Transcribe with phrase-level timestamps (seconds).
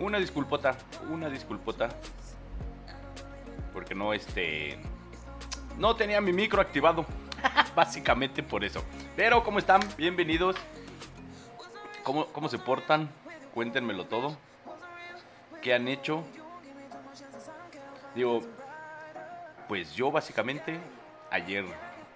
[0.00, 0.76] Una disculpota,
[1.10, 1.88] una disculpota.
[3.72, 4.78] Porque no, este.
[5.76, 7.04] No tenía mi micro activado.
[7.74, 8.84] Básicamente por eso.
[9.16, 9.80] Pero, ¿cómo están?
[9.96, 10.54] Bienvenidos.
[12.04, 13.08] ¿Cómo, ¿Cómo se portan?
[13.54, 14.36] Cuéntenmelo todo.
[15.62, 16.22] ¿Qué han hecho?
[18.14, 18.42] Digo,
[19.66, 20.78] pues yo básicamente
[21.30, 21.64] ayer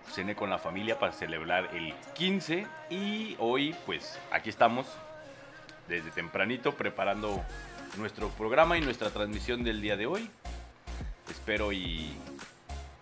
[0.08, 4.86] cené con la familia para celebrar el 15 y hoy pues aquí estamos
[5.88, 7.42] desde tempranito preparando
[7.98, 10.30] nuestro programa y nuestra transmisión del día de hoy.
[11.30, 12.12] Espero y,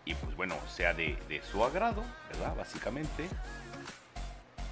[0.04, 1.16] y pues bueno, sea de,
[1.50, 2.56] su agrado, ¿verdad?
[2.56, 3.28] Básicamente.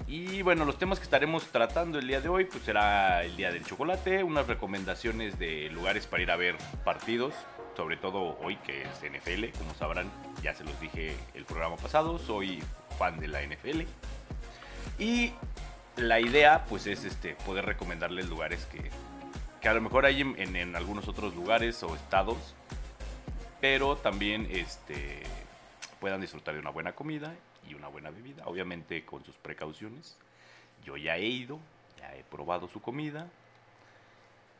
[0.07, 3.51] Y bueno, los temas que estaremos tratando el día de hoy, pues será el día
[3.51, 7.33] del chocolate, unas recomendaciones de lugares para ir a ver partidos,
[7.77, 10.09] sobre todo hoy que es NFL, como sabrán,
[10.41, 12.63] ya se los dije el programa pasado, soy
[12.97, 13.81] fan de la NFL.
[14.97, 15.33] Y
[15.95, 18.89] la idea pues es este poder recomendarles lugares que,
[19.61, 22.55] que a lo mejor hay en, algunos otros lugares o estados,
[23.59, 25.23] pero también este,
[25.99, 27.35] puedan disfrutar de una buena comida
[27.67, 30.17] y una buena bebida, obviamente con sus precauciones.
[30.85, 31.59] Yo ya he ido,
[31.99, 33.27] ya he probado su comida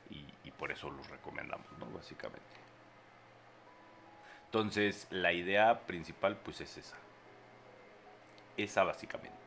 [0.09, 1.85] y, por eso los recomendamos, ¿no?
[1.91, 2.41] Básicamente.
[4.45, 6.97] Entonces, la idea principal pues es esa.
[8.57, 9.37] Esa básicamente.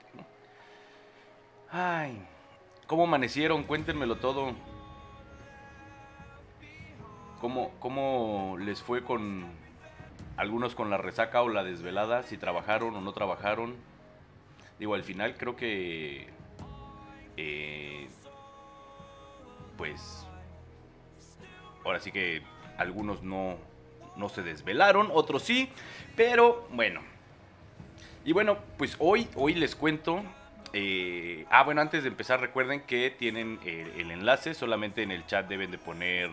[1.71, 2.27] Ay,
[2.87, 3.65] ¿cómo amanecieron?
[3.65, 4.55] Cuéntenmelo todo.
[7.43, 9.45] ¿Cómo, ¿Cómo les fue con
[10.37, 12.23] algunos con la resaca o la desvelada?
[12.23, 13.75] Si trabajaron o no trabajaron.
[14.79, 16.29] Digo, al final creo que...
[17.37, 18.07] Eh,
[19.77, 20.25] pues...
[21.85, 22.43] Ahora sí que
[22.79, 23.57] algunos no,
[24.15, 25.69] no se desvelaron, otros sí,
[26.15, 27.01] pero bueno.
[28.25, 30.23] Y bueno, pues hoy, hoy les cuento.
[30.73, 35.27] Eh, ah, bueno, antes de empezar recuerden que tienen el, el, enlace, solamente en el
[35.27, 36.31] chat deben de poner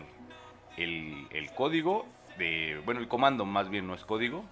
[0.82, 2.06] el, código
[2.38, 4.44] de, bueno, el comando más bien no es código,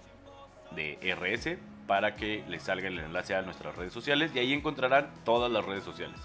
[0.71, 5.09] de RS, para que les salga el enlace a nuestras redes sociales y ahí encontrarán
[5.25, 6.19] todas las redes sociales.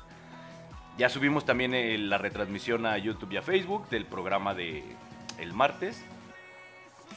[0.99, 4.85] Ya subimos también eh, la retransmisión a YouTube y a Facebook del programa de
[5.39, 6.05] el martes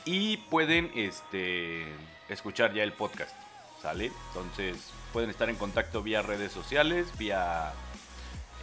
[0.06, 1.86] y pueden este,
[2.30, 3.36] escuchar ya el podcast,
[3.82, 4.12] ¿sale?
[4.30, 7.74] Entonces pueden estar en contacto vía redes sociales, vía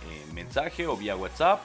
[0.08, 1.60] eh, mensaje o vía WhatsApp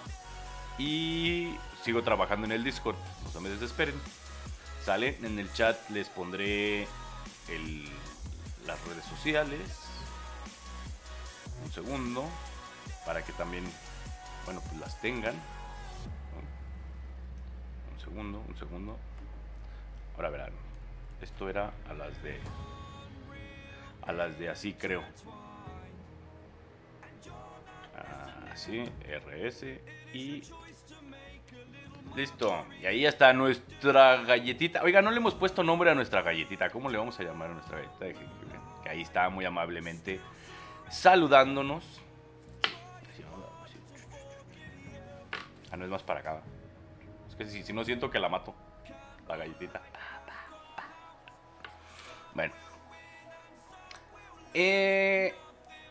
[0.77, 3.95] y sigo trabajando en el Discord, no se me desesperen,
[4.83, 5.17] ¿sale?
[5.21, 6.83] En el chat les pondré
[7.47, 7.85] el,
[8.65, 9.61] las redes sociales,
[11.63, 12.25] un segundo,
[13.05, 13.63] para que también,
[14.45, 15.35] bueno, pues las tengan.
[17.93, 18.97] Un segundo, un segundo.
[20.15, 20.51] Ahora verán.
[21.21, 22.39] Esto era a las de.
[24.05, 25.03] A las de así, creo.
[28.51, 29.63] Así, RS.
[30.13, 30.43] Y.
[32.15, 32.65] Listo.
[32.81, 34.81] Y ahí está nuestra galletita.
[34.83, 36.69] Oiga, no le hemos puesto nombre a nuestra galletita.
[36.69, 38.19] ¿Cómo le vamos a llamar a nuestra galletita?
[38.83, 40.19] Que ahí está muy amablemente
[40.89, 42.01] saludándonos.
[45.71, 46.41] Ah, no es más para acá.
[47.29, 48.55] Es que si, no siento que la mato.
[49.27, 49.81] La galletita.
[52.33, 52.53] Bueno.
[54.53, 55.35] Eh,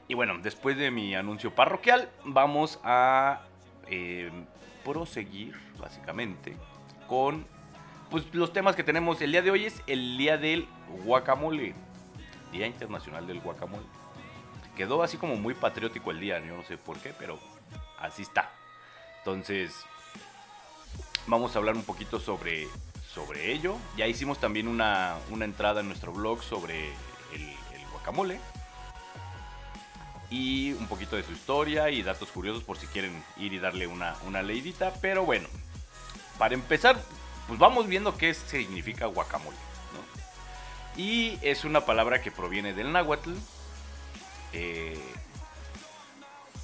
[0.09, 3.43] y bueno, después de mi anuncio parroquial, vamos a
[3.89, 4.31] eh,
[4.85, 6.57] proseguir, básicamente,
[7.09, 7.47] con
[8.11, 9.21] pues, los temas que tenemos.
[9.21, 10.67] El día de hoy es el día del
[11.05, 11.75] guacamole.
[12.53, 13.85] Día Internacional del Guacamole.
[14.77, 17.39] Quedó así como muy patriótico el día, yo no sé por qué, pero
[17.99, 18.51] así está.
[19.19, 19.75] Entonces,
[21.27, 22.67] vamos a hablar un poquito sobre
[23.19, 23.77] sobre ello.
[23.97, 26.89] Ya hicimos también una, una entrada en nuestro blog sobre
[27.35, 28.39] el, el, guacamole.
[30.31, 33.87] Y un poquito de su historia y datos curiosos por si quieren ir y darle
[33.87, 34.93] una, una leidita.
[35.01, 35.49] Pero bueno,
[36.39, 37.01] para empezar,
[37.47, 39.57] pues vamos viendo qué significa guacamole.
[40.97, 43.33] Y es una palabra que proviene del náhuatl.
[44.53, 44.99] Eh,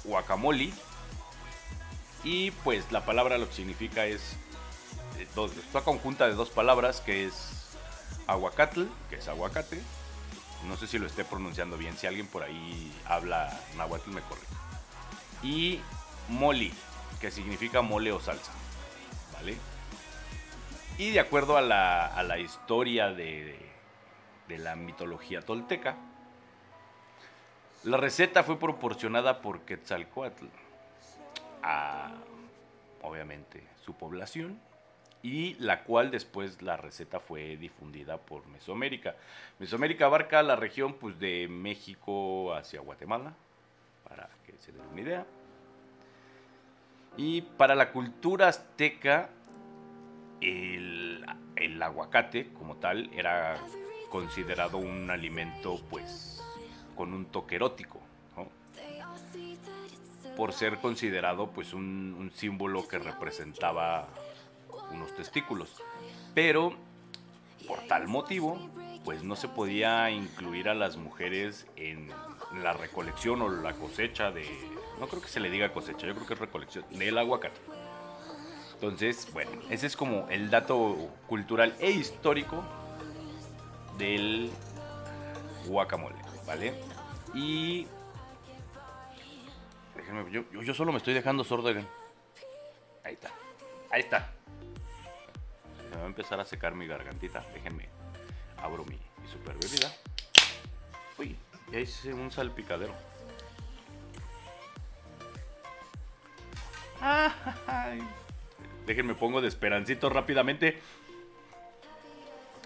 [0.03, 0.71] guacamole.
[2.23, 4.35] Y pues la palabra lo que significa es
[5.35, 7.33] dos, esta conjunta de dos palabras que es
[8.27, 9.81] aguacatl, que es aguacate.
[10.67, 14.41] No sé si lo esté pronunciando bien, si alguien por ahí habla náhuatl me corre.
[15.43, 15.79] Y
[16.29, 16.73] moli,
[17.19, 18.51] que significa mole o salsa.
[19.33, 19.57] ¿Vale?
[20.97, 23.59] Y de acuerdo a la, a la historia de,
[24.47, 25.95] de la mitología tolteca,
[27.83, 30.45] la receta fue proporcionada por Quetzalcoatl
[31.61, 32.11] a,
[33.01, 34.59] obviamente, su población
[35.25, 39.15] y la cual después la receta fue difundida por Mesoamérica.
[39.57, 43.33] Mesoamérica abarca la región pues, de México hacia Guatemala,
[44.07, 45.25] para que se den una idea.
[47.17, 49.31] Y para la cultura azteca,
[50.41, 51.25] el,
[51.55, 53.55] el aguacate como tal era
[54.11, 56.39] considerado un alimento pues
[56.95, 57.99] con un toque erótico,
[60.37, 64.07] por ser considerado pues un símbolo que representaba
[64.95, 65.81] unos testículos.
[66.33, 66.73] Pero
[67.67, 68.59] por tal motivo,
[69.03, 72.09] pues no se podía incluir a las mujeres en
[72.61, 74.45] la recolección o la cosecha de...
[74.99, 77.59] No creo que se le diga cosecha, yo creo que es recolección del aguacate.
[78.73, 80.95] Entonces, bueno, ese es como el dato
[81.27, 82.63] cultural e histórico
[83.97, 84.51] del
[85.65, 86.73] guacamole, ¿vale?
[87.33, 87.87] Y...
[89.95, 91.69] Déjenme, yo, yo, solo me estoy dejando sordo.
[91.69, 93.31] Ahí está.
[93.91, 94.34] Ahí está.
[95.95, 97.41] Me va a empezar a secar mi gargantita.
[97.53, 97.87] Déjenme.
[98.57, 99.89] Abro mi, mi super bebida.
[101.17, 101.37] Uy,
[101.71, 102.93] ya hice un salpicadero.
[107.01, 108.03] Ay.
[108.85, 110.81] Déjenme pongo de esperancito rápidamente.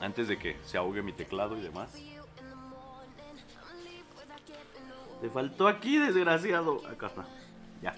[0.01, 1.93] Antes de que se ahogue mi teclado y demás.
[5.21, 6.81] Te faltó aquí, desgraciado.
[6.87, 7.27] Acá está.
[7.83, 7.95] Ya.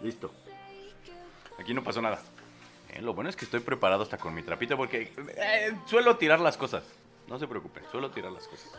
[0.00, 0.30] Listo.
[1.58, 2.22] Aquí no pasó nada.
[2.90, 6.40] Eh, lo bueno es que estoy preparado hasta con mi trapito porque eh, suelo tirar
[6.40, 6.84] las cosas.
[7.28, 8.70] No se preocupen, suelo tirar las cosas.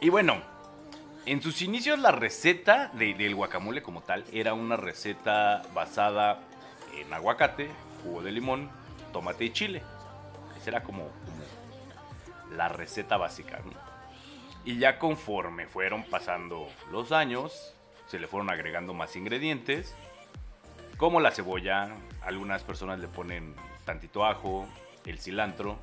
[0.00, 0.42] Y bueno,
[1.26, 6.40] en sus inicios la receta de- del guacamole como tal era una receta basada
[6.94, 7.70] en aguacate,
[8.02, 8.70] jugo de limón,
[9.12, 9.82] tomate y chile.
[10.60, 13.60] Esa era como, como la receta básica.
[13.64, 13.72] ¿no?
[14.64, 17.74] Y ya conforme fueron pasando los años,
[18.08, 19.94] se le fueron agregando más ingredientes,
[20.96, 23.54] como la cebolla, algunas personas le ponen
[23.84, 24.66] tantito ajo,
[25.04, 25.78] el cilantro,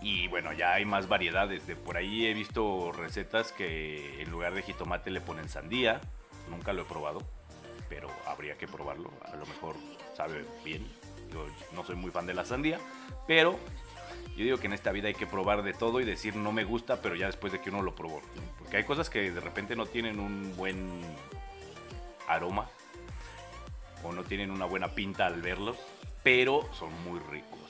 [0.00, 1.66] y bueno, ya hay más variedades.
[1.66, 6.00] De por ahí he visto recetas que en lugar de jitomate le ponen sandía.
[6.50, 7.22] Nunca lo he probado,
[7.88, 9.10] pero habría que probarlo.
[9.24, 9.76] A lo mejor
[10.16, 10.86] sabe bien.
[11.32, 12.78] Yo no soy muy fan de la sandía,
[13.26, 13.58] pero
[14.36, 16.62] yo digo que en esta vida hay que probar de todo y decir no me
[16.62, 18.22] gusta, pero ya después de que uno lo probó.
[18.58, 21.02] Porque hay cosas que de repente no tienen un buen
[22.28, 22.68] aroma
[24.12, 25.76] no tienen una buena pinta al verlos,
[26.22, 27.60] pero son muy ricos.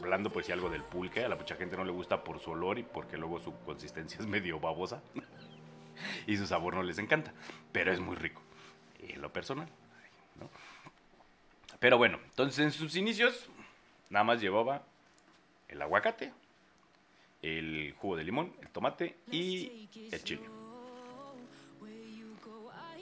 [0.00, 2.50] Hablando pues si algo del pulque, a la mucha gente no le gusta por su
[2.50, 5.00] olor y porque luego su consistencia es medio babosa
[6.26, 7.32] y su sabor no les encanta,
[7.70, 8.42] pero es muy rico
[8.98, 9.68] en lo personal.
[10.40, 10.50] ¿no?
[11.78, 13.48] Pero bueno, entonces en sus inicios
[14.10, 14.82] nada más llevaba
[15.68, 16.32] el aguacate,
[17.42, 20.42] el jugo de limón, el tomate y el chile.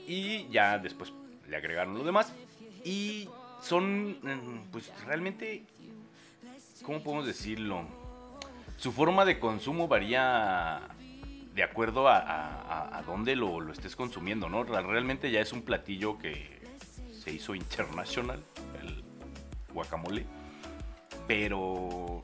[0.06, 1.12] Y ya después
[1.50, 2.32] le agregaron lo demás.
[2.84, 3.28] Y
[3.60, 5.64] son, mm, pues realmente,
[6.84, 7.82] ¿cómo podemos decirlo?
[8.76, 10.80] Su forma de consumo varía
[11.54, 14.62] de acuerdo a, a- dónde lo, estés consumiendo, ¿no?
[14.64, 16.60] Realmente ya es un platillo que
[17.12, 18.42] se hizo internacional,
[18.80, 19.02] el
[19.74, 20.24] guacamole.
[21.26, 22.22] Pero,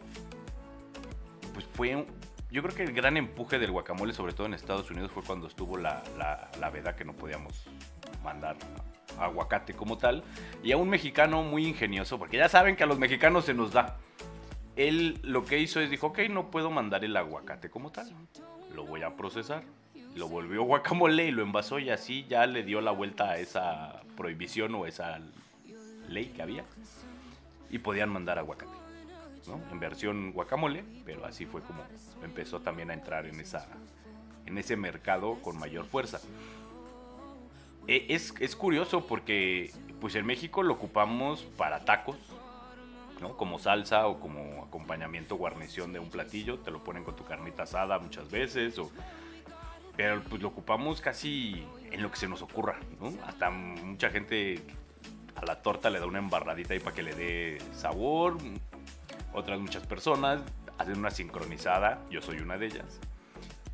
[1.53, 2.07] pues fue,
[2.51, 5.47] yo creo que el gran empuje del guacamole, sobre todo en Estados Unidos, fue cuando
[5.49, 7.67] estuvo la, la, la veda que no podíamos
[8.27, 8.57] mandar
[9.19, 10.23] aguacate como tal.
[10.63, 13.73] Y a un mexicano muy ingenioso, porque ya saben que a los mexicanos se nos
[13.73, 13.97] da.
[14.77, 18.11] Él lo que hizo es dijo, ok, no puedo mandar el aguacate como tal.
[18.75, 19.63] Lo voy a procesar.
[20.15, 24.03] Lo volvió guacamole y lo envasó y así ya le dio la vuelta a esa
[24.17, 25.21] prohibición o esa
[26.09, 26.65] ley que había.
[27.71, 28.73] Y podían mandar aguacate.
[29.47, 29.61] ¿no?
[29.71, 31.83] En versión guacamole, pero así fue como
[32.23, 33.67] empezó también a entrar en, esa,
[34.47, 36.21] en ese mercado con mayor fuerza.
[37.89, 42.17] Eh, Es, es curioso porque pues en México lo ocupamos para tacos,
[43.21, 43.37] ¿no?
[43.37, 47.63] Como salsa o como acompañamiento, guarnición de un platillo, te lo ponen con tu carnita
[47.63, 48.91] asada muchas veces, o,
[49.97, 53.13] pero pues lo ocupamos casi en lo que se nos ocurra, ¿no?
[53.27, 54.63] Hasta mucha gente
[55.35, 58.37] a la torta le da una embarradita ahí para que le dé sabor,
[59.33, 60.43] otras muchas personas
[60.77, 63.01] hacen una sincronizada, yo soy una de ellas,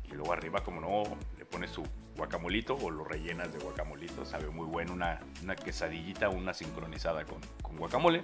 [0.05, 1.03] y luego arriba como no,
[1.37, 1.83] le pones su
[2.15, 7.41] guacamolito o lo rellenas de guacamolito, sabe muy bueno, una, una quesadillita, una sincronizada con,
[7.61, 8.21] con guacamole.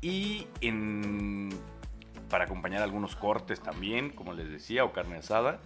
[0.00, 1.50] Y en,
[2.30, 5.60] para acompañar algunos cortes también, como les decía, o carne asada.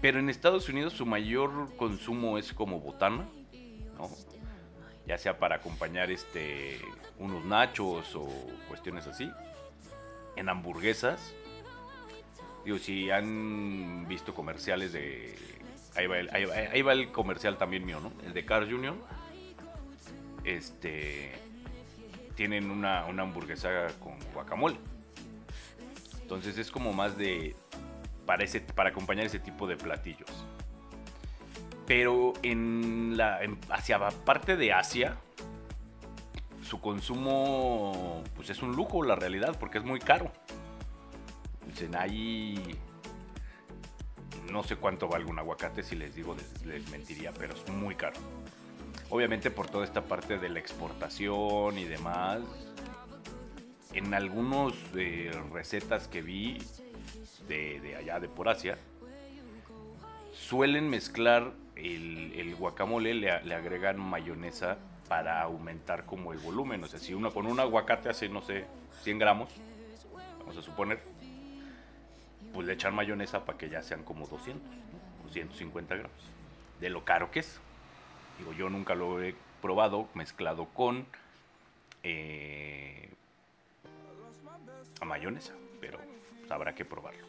[0.00, 3.28] Pero en Estados Unidos su mayor consumo es como botana,
[3.96, 4.10] ¿no?
[5.06, 6.80] ya sea para acompañar este,
[7.18, 8.28] unos nachos o
[8.68, 9.30] cuestiones así.
[10.36, 11.34] En hamburguesas.
[12.64, 15.36] Digo, si han visto comerciales de...
[15.96, 18.12] Ahí va, el, ahí va- ahí va el comercial también mío, ¿no?
[18.24, 18.94] El de Cars Junior.
[20.44, 21.32] Este...
[22.36, 24.76] Tienen una, una hamburguesa con guacamole.
[26.22, 27.54] Entonces es como más de...
[28.26, 30.30] Para, ese- para acompañar ese tipo de platillos.
[31.86, 33.40] Pero en la,
[33.70, 35.16] hacia parte de Asia,
[36.62, 40.30] su consumo pues es un lujo, la realidad, porque es muy caro.
[41.72, 42.78] Dicen, ahí
[44.50, 48.20] no sé cuánto valga un aguacate, si les digo les, mentiría, pero es muy caro.
[49.08, 52.40] Obviamente por toda esta parte de la exportación y demás.
[53.94, 54.72] En algunas
[55.52, 56.58] recetas que vi
[57.46, 58.78] de, de allá, de por Asia,
[60.32, 66.82] suelen mezclar el, el guacamole, le, le agregan mayonesa para aumentar como el volumen.
[66.84, 68.64] O sea, si uno con un aguacate hace, no sé,
[69.02, 69.50] 100 gramos,
[70.38, 71.02] vamos a suponer,
[72.52, 75.28] pues le echan mayonesa para que ya sean como 200 ¿no?
[75.28, 76.30] o 150 gramos.
[76.80, 77.60] De lo caro que es.
[78.38, 81.06] Digo, yo nunca lo he probado mezclado con
[82.02, 83.08] eh,
[85.00, 85.98] a mayonesa, pero
[86.38, 87.26] pues, habrá que probarlo.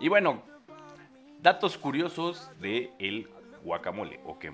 [0.00, 0.42] Y bueno,
[1.42, 3.28] datos curiosos de el
[3.62, 4.52] guacamole o que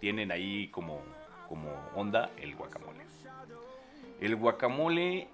[0.00, 1.00] tienen ahí como,
[1.48, 3.00] como onda el guacamole.
[4.20, 5.28] El guacamole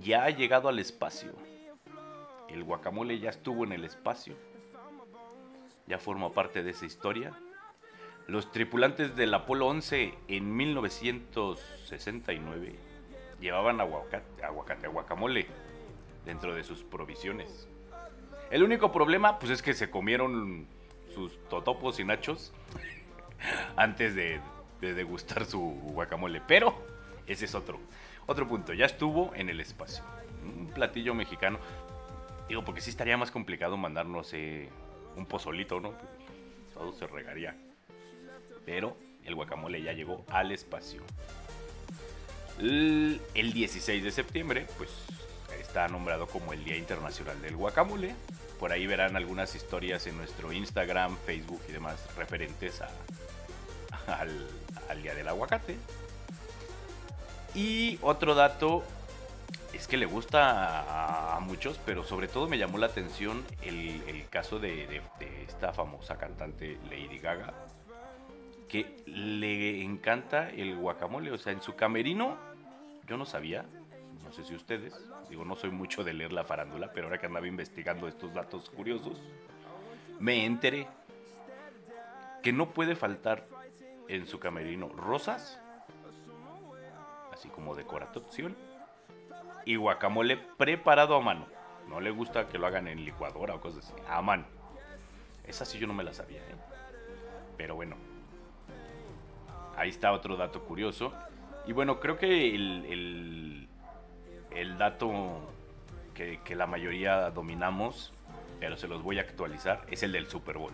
[0.00, 1.32] ya ha llegado al espacio.
[2.48, 4.34] El guacamole ya estuvo en el espacio.
[5.86, 7.32] Ya forma parte de esa historia.
[8.26, 12.74] Los tripulantes del Apolo 11 en 1969
[13.40, 15.46] llevaban aguacate, aguacate, guacamole
[16.24, 17.68] dentro de sus provisiones.
[18.50, 20.66] El único problema, pues es que se comieron
[21.14, 22.52] sus totopos y nachos
[23.76, 24.40] antes de,
[24.80, 26.40] de degustar su guacamole.
[26.46, 26.74] Pero
[27.26, 27.78] ese es otro,
[28.26, 28.72] otro punto.
[28.72, 30.02] Ya estuvo en el espacio.
[30.42, 31.58] Un platillo mexicano.
[32.48, 34.68] Digo, porque sí estaría más complicado mandarnos eh,
[35.16, 35.94] un pozolito, ¿no?
[36.74, 37.56] Todo se regaría.
[38.64, 41.02] Pero el guacamole ya llegó al espacio.
[42.58, 44.90] El, el 16 de septiembre, pues
[45.60, 48.14] está nombrado como el Día Internacional del Guacamole.
[48.58, 52.80] Por ahí verán algunas historias en nuestro Instagram, Facebook y demás referentes
[54.06, 54.46] al,
[54.88, 55.76] al Día del Aguacate.
[57.54, 58.84] Y otro dato
[59.72, 64.58] es que le gusta a, muchos, pero sobre todo me llamó la atención el, caso
[64.58, 67.52] de, de- de esta famosa cantante Lady Gaga,
[68.68, 71.30] que le encanta el guacamole.
[71.30, 72.36] O sea, en su camerino,
[73.06, 73.64] yo no sabía,
[74.24, 74.94] no sé si ustedes,
[75.28, 78.70] digo, no soy mucho de leer la farándula, pero ahora que andaba investigando estos datos
[78.70, 79.20] curiosos,
[80.18, 80.88] me enteré
[82.42, 83.46] que no puede faltar
[84.08, 85.60] en su camerino rosas,
[87.32, 88.56] así como decoración,
[89.66, 91.46] y guacamole preparado a mano.
[91.88, 94.46] No le gusta que lo hagan en licuadora o cosas así, a mano.
[95.46, 96.54] Esa sí yo no me la sabía, ¿eh?
[97.58, 97.96] Pero bueno,
[99.76, 101.12] ahí está otro dato curioso.
[101.66, 103.66] Y bueno, creo que el,
[104.50, 105.40] el, dato
[106.14, 108.12] que, la mayoría dominamos,
[108.60, 110.72] pero se los voy a actualizar, es el del Super Bowl.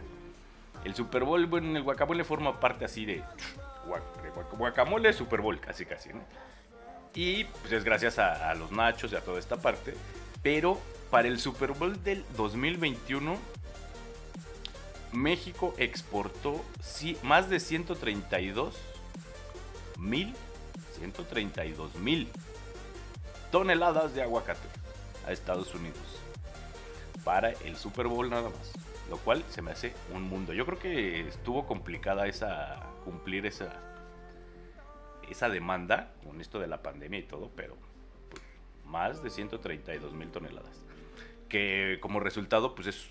[0.85, 3.23] El Super Bowl, bueno, el guacamole forma parte así de,
[3.87, 6.21] guac- de guac- guacamole Super Bowl, casi casi, ¿no?
[7.15, 9.95] Y pues es gracias a, los nachos y a toda esta parte.
[10.43, 13.37] Pero para el Super Bowl del 2021,
[15.13, 18.75] México exportó sí, más de 132
[19.99, 20.35] mil,
[20.99, 22.29] 132 mil
[23.51, 24.67] toneladas de aguacate
[25.27, 26.23] a Estados Unidos
[27.25, 28.73] para el Super Bowl nada más,
[29.11, 30.53] lo cual se me hace un mundo.
[30.53, 33.73] Yo creo que estuvo complicada esa cumplir esa
[35.33, 37.77] esa demanda con esto de la pandemia y todo, pero
[38.31, 38.43] pues,
[38.85, 40.85] más de 132 mil toneladas,
[41.49, 43.11] que como resultado pues es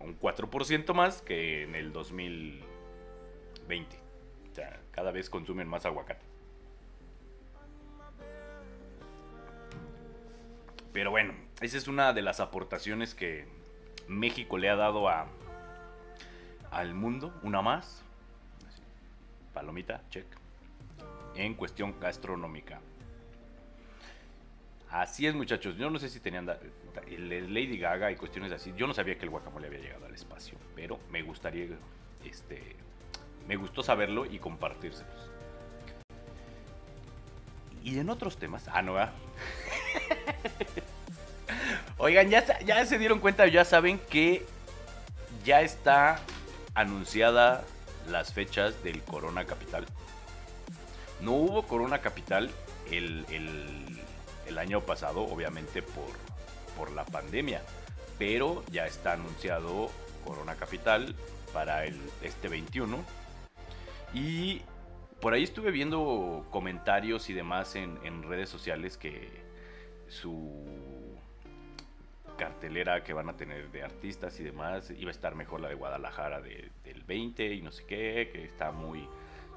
[0.00, 3.96] un 4% más que en el 2020.
[4.50, 6.24] O sea, cada vez consumen más aguacate.
[10.92, 13.46] Pero bueno, esa es una de las aportaciones que
[14.08, 15.26] México le ha dado a,
[16.70, 18.02] al mundo, una más.
[19.52, 20.26] Palomita, check.
[21.38, 22.80] En cuestión gastronómica.
[24.90, 25.76] Así es, muchachos.
[25.76, 28.74] Yo no sé si tenían Lady Gaga y cuestiones así.
[28.76, 31.68] Yo no sabía que el guacamole había llegado al espacio, pero me gustaría,
[32.24, 32.74] este,
[33.46, 35.30] me gustó saberlo y compartírselos.
[37.84, 39.12] Y en otros temas, ah, no, ¿verdad?
[41.98, 44.44] Oigan, ya, ya se dieron cuenta, ya saben que
[45.44, 46.20] ya está
[46.74, 47.64] anunciada
[48.10, 49.86] las fechas del Corona Capital.
[51.20, 52.50] No hubo Corona Capital
[52.90, 56.08] el, el- año pasado, obviamente por,
[56.76, 57.62] por la pandemia,
[58.18, 59.88] pero ya está anunciado
[60.26, 61.14] Corona Capital
[61.52, 62.98] para el, este 21.
[64.14, 64.62] Y
[65.20, 69.30] por ahí estuve viendo comentarios y demás en, en redes sociales que
[70.08, 70.64] su
[72.36, 74.90] car- cartelera que van a tener de artistas y demás.
[74.90, 78.72] Iba a estar mejor la de Guadalajara del 20 y no sé qué, que está
[78.72, 79.06] muy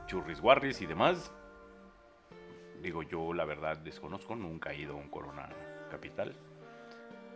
[0.07, 1.31] churris guarris y demás.
[2.81, 5.49] Digo, yo la verdad desconozco, nunca he ido a un Corona
[5.89, 6.33] Capital.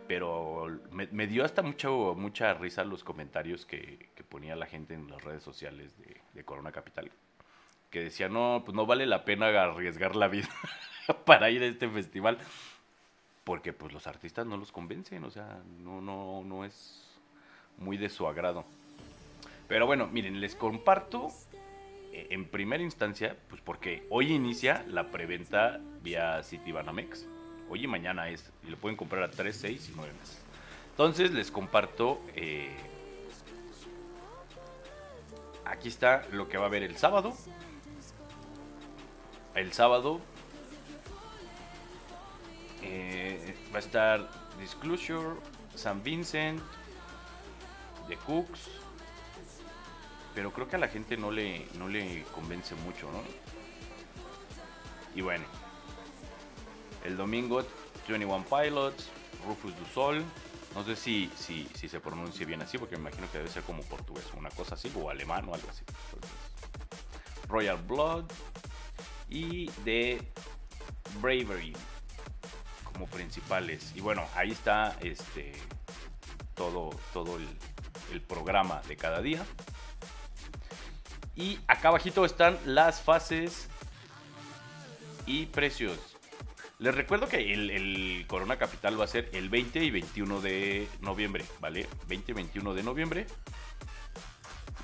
[0.08, 5.22] Pero me, dio hasta mucho, mucha risa los comentarios que, ponía la gente en las
[5.22, 5.94] redes sociales
[6.34, 7.10] de, Corona Capital.
[7.90, 10.48] Que decía, no, pues no vale la pena arriesgar la vida
[11.24, 12.38] para ir a este festival.
[13.44, 17.04] Porque pues los artistas no los convencen, o sea, no, no, no es
[17.78, 18.64] muy de su agrado.
[19.68, 21.28] Pero bueno, miren, les comparto
[22.30, 27.26] en primera instancia, pues porque hoy inicia la preventa vía Citibanamex.
[27.68, 30.42] Hoy y mañana es, y lo pueden comprar a 3, 6 y 9 meses.
[30.90, 32.74] Entonces les comparto, eh,
[35.64, 37.34] aquí está lo que va a haber el sábado.
[39.54, 40.20] El sábado
[42.82, 45.36] eh, va a estar Disclosure,
[45.74, 46.60] San Vincent,
[48.08, 48.70] The Cooks,
[50.36, 53.22] pero creo que a la gente no le, no le convence mucho, ¿no?
[55.14, 55.46] Y bueno,
[57.04, 57.64] el domingo
[58.06, 59.08] 21 Pilots,
[59.46, 60.22] Rufus du Sol,
[60.74, 63.62] no sé si, si, si se pronuncia bien así, porque me imagino que debe ser
[63.62, 65.84] como portugués, una cosa así, o alemán o algo así.
[67.48, 68.26] Royal Blood
[69.30, 70.20] y de
[71.22, 71.72] Bravery
[72.92, 73.90] como principales.
[73.94, 75.52] Y bueno, ahí está este
[76.54, 77.48] todo, todo el,
[78.12, 79.42] el programa de cada día.
[81.36, 83.68] Y acá abajito están las fases
[85.26, 85.98] y precios.
[86.78, 91.44] Les recuerdo que el, Corona Capital va a ser el 20 y 21 de noviembre,
[91.60, 91.86] ¿vale?
[92.08, 93.26] 20 y 21 de noviembre.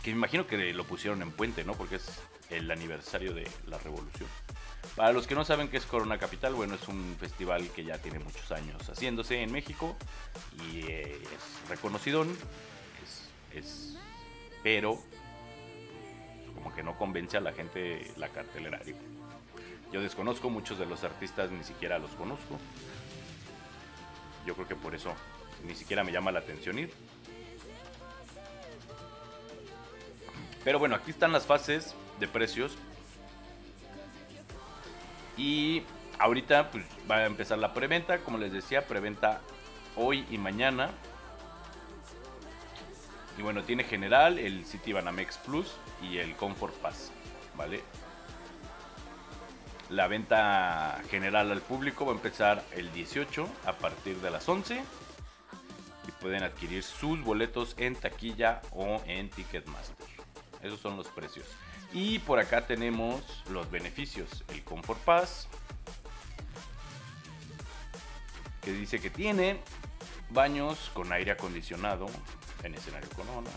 [0.03, 1.75] Que me imagino que lo pusieron en puente, ¿no?
[1.75, 2.07] Porque es
[2.51, 4.29] el aniversario de la revolución.
[4.97, 7.99] Para los que no saben qué es Corona Capital, bueno, es un festival que ya
[7.99, 9.97] tiene muchos años haciéndose en México
[10.67, 11.19] y es
[11.69, 12.27] reconocido.
[13.55, 13.97] es,
[14.63, 15.03] pero
[16.55, 18.81] como que no convence a la gente la cartelera.
[19.93, 22.59] Yo desconozco muchos de los artistas, ni siquiera los conozco.
[24.47, 25.15] Yo creo que por eso
[25.65, 26.93] ni siquiera me llama la atención ir.
[30.65, 32.77] Pero bueno, aquí están las fases de precios.
[35.37, 35.83] Y
[36.19, 38.19] ahorita pues, va a empezar la preventa.
[38.19, 39.41] Como les decía, preventa
[39.97, 40.91] hoy y mañana.
[43.37, 47.13] Y bueno, tiene general, el City Banamex Plus y el Comfort Pass,
[47.57, 47.83] ¿vale?
[49.91, 54.83] La venta general al público va a empezar el 18 a partir de las 11
[56.09, 60.07] y pueden adquirir sus boletos en taquilla o en Ticketmaster.
[60.63, 61.47] Esos son los precios.
[61.93, 64.45] Y por acá tenemos los beneficios.
[64.49, 65.49] El Comfort Pass,
[68.63, 69.61] que dice que tiene
[70.31, 72.07] baños con aire acondicionado,
[72.63, 73.51] en escenario Corona,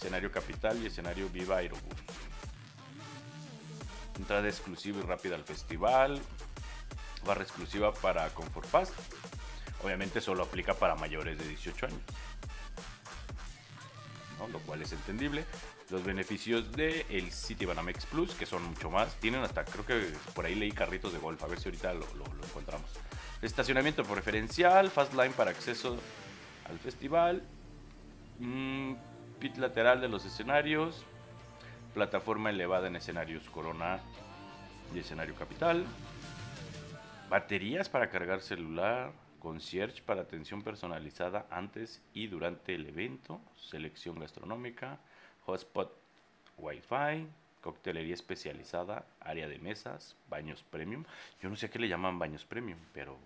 [0.00, 1.82] escenario Capital y escenario Viva Aerobús.
[4.16, 6.18] Entrada exclusiva y rápida al festival,
[7.26, 8.92] barra exclusiva para Comfort Pass.
[9.84, 12.00] Obviamente solo aplica para mayores de 18 años.
[14.50, 15.44] Lo cual es entendible.
[15.90, 20.14] Los beneficios de el City Banamex Plus, que son mucho más, tienen hasta, creo que
[20.34, 22.06] por ahí leí carritos de golf, a ver si ahorita lo,
[22.42, 22.90] encontramos.
[23.42, 25.98] Estacionamiento preferencial, Fast Line para acceso
[26.70, 27.42] al festival,
[28.40, 28.94] Mm,
[29.40, 31.04] pit lateral de los escenarios.
[31.94, 34.00] Plataforma elevada en escenarios Corona
[34.94, 35.86] y escenario Capital.
[37.30, 39.12] Baterías para cargar celular.
[39.40, 43.40] Concierge para atención personalizada antes y durante el evento.
[43.56, 44.98] Selección gastronómica.
[45.46, 45.90] Hotspot
[46.58, 47.26] Wi-Fi.
[47.62, 49.06] Coctelería especializada.
[49.20, 50.16] Área de mesas.
[50.28, 51.04] Baños premium.
[51.42, 53.16] Yo no sé a qué le llaman baños premium, pero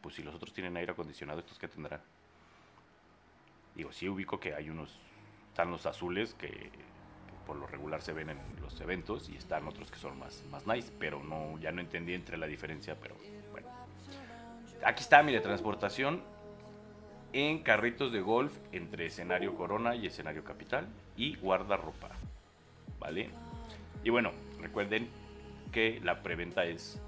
[0.00, 2.00] pues si los otros tienen aire acondicionado, estos que tendrán.
[3.74, 4.98] Digo, sí ubico que hay unos,
[5.58, 6.70] están los azules que
[7.44, 10.68] por lo regular se ven en los eventos y están otros que son más, más
[10.68, 13.16] nice, pero no, ya no entendí entre la diferencia, pero
[13.50, 13.66] bueno.
[14.84, 16.22] Aquí está, mire, transportación
[17.32, 22.10] en carritos de golf entre escenario Corona y escenario Capital y guardarropa,
[23.00, 23.28] ¿vale?
[24.04, 25.08] Y bueno, recuerden
[25.72, 27.02] que la preventa es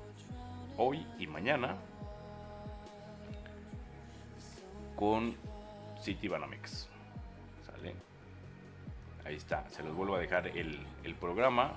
[0.76, 1.76] hoy y mañana
[4.96, 5.36] con
[6.00, 6.90] City Banamex.
[9.30, 9.64] Ahí está.
[9.70, 11.74] Se los vuelvo a dejar el, programa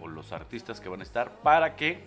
[0.00, 1.98] o, los artistas que van a estar para que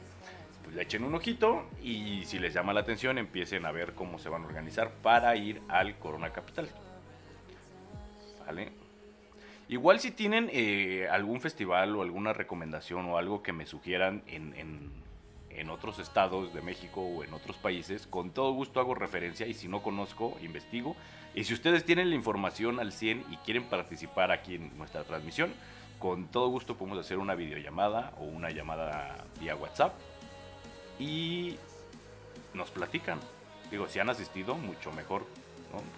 [0.64, 4.18] pues, le echen un ojito y si les llama la atención empiecen a ver cómo
[4.18, 6.68] se van a organizar para ir al Corona Capital.
[8.44, 8.72] ¿Sale?
[9.68, 15.05] Igual si tienen eh, algún festival o alguna recomendación o algo que me sugieran en
[15.70, 19.68] otros estados de México o en otros países, con todo gusto hago referencia y si
[19.68, 20.96] no conozco, investigo.
[21.34, 25.54] Y si ustedes tienen la información al 100 y quieren participar aquí en nuestra transmisión,
[26.00, 29.94] con todo gusto podemos hacer una videollamada o una llamada vía WhatsApp
[31.00, 31.58] y
[32.54, 33.20] nos platican.
[33.72, 35.26] Digo, si han asistido, mucho mejor,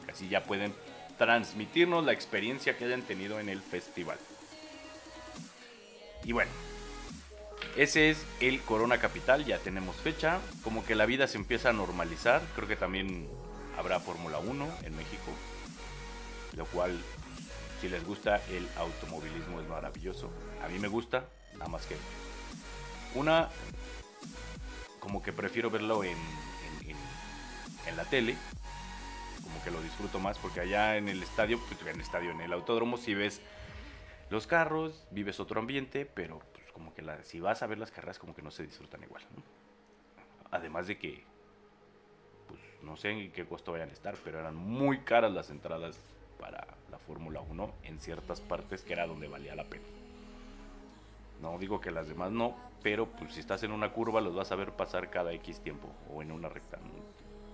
[0.09, 0.73] así ya pueden
[1.17, 4.17] transmitirnos la experiencia que hayan tenido en el festival.
[6.23, 6.51] Y bueno,
[7.75, 11.73] ese es el Corona Capital, ya tenemos fecha, como que la vida se empieza a
[11.73, 13.27] normalizar, creo que también
[13.77, 15.31] habrá Fórmula 1 en México,
[16.55, 16.99] lo cual
[17.79, 20.31] si les gusta el automovilismo es maravilloso.
[20.63, 21.95] A mí me gusta, nada más que
[23.13, 23.49] una,
[24.99, 26.17] como que prefiero verlo en,
[26.87, 28.35] en, la tele,
[29.41, 32.41] como que lo disfruto más, porque allá en el estadio, pues, en el estadio, en
[32.41, 33.41] el autódromo, si ves
[34.29, 36.41] los carros, vives otro ambiente, pero
[36.77, 39.23] como que la, si vas a ver las carreras, como que no se disfrutan igual.
[40.51, 41.23] Además de que,
[42.47, 45.99] pues no sé en qué costo vayan a estar, pero eran muy caras las entradas
[46.39, 49.85] para la Fórmula 1 en ciertas partes que era donde valía la pena.
[51.41, 54.51] No digo que las demás no, pero pues si estás en una curva los vas
[54.51, 56.77] a ver pasar cada X tiempo o en una recta.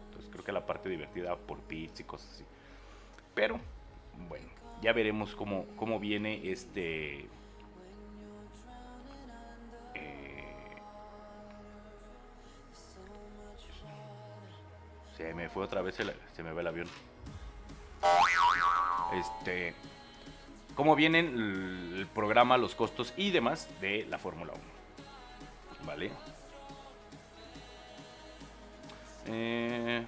[0.08, 2.44] Entonces creo que la parte divertida por pits y cosas así.
[3.34, 3.58] Pero
[4.28, 4.48] bueno,
[4.82, 7.26] ya veremos cómo, cómo viene este...
[15.44, 16.88] me fue otra vez, se me va el avión.
[19.14, 19.76] Este,
[20.74, 21.26] cómo vienen
[21.98, 25.86] el programa, los costos y demás de la Fórmula 1.
[25.86, 26.12] ¿Vale?
[29.26, 30.06] Eh,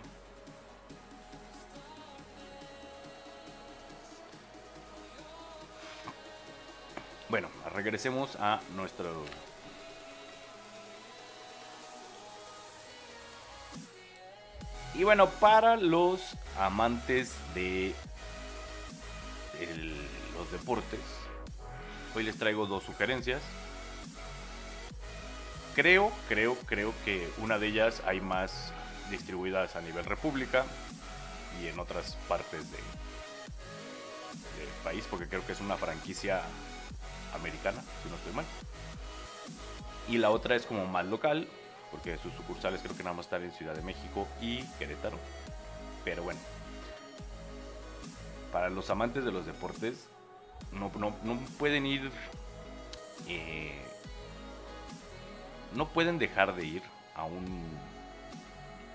[7.27, 9.25] bueno, regresemos a nuestro
[14.97, 16.21] Y bueno, para los
[16.57, 17.93] amantes de
[20.37, 21.01] los deportes,
[22.15, 23.41] hoy les traigo dos sugerencias.
[25.75, 28.71] Creo, creo, creo que una de ellas hay más
[29.11, 30.63] distribuidas a nivel república
[31.61, 32.77] y en otras partes de,
[34.57, 36.41] del país, porque creo que es una franquicia
[37.33, 38.45] americana, si no estoy mal.
[40.07, 41.49] Y la otra es como más local,
[41.91, 45.17] porque sus sucursales creo que nada más están en Ciudad de México y Querétaro.
[46.03, 46.39] Pero bueno,
[48.51, 50.07] para los amantes de los deportes,
[50.71, 50.91] no,
[51.57, 52.11] pueden ir.
[53.27, 53.81] Eh,
[55.73, 56.83] no pueden dejar de ir
[57.15, 57.45] a un.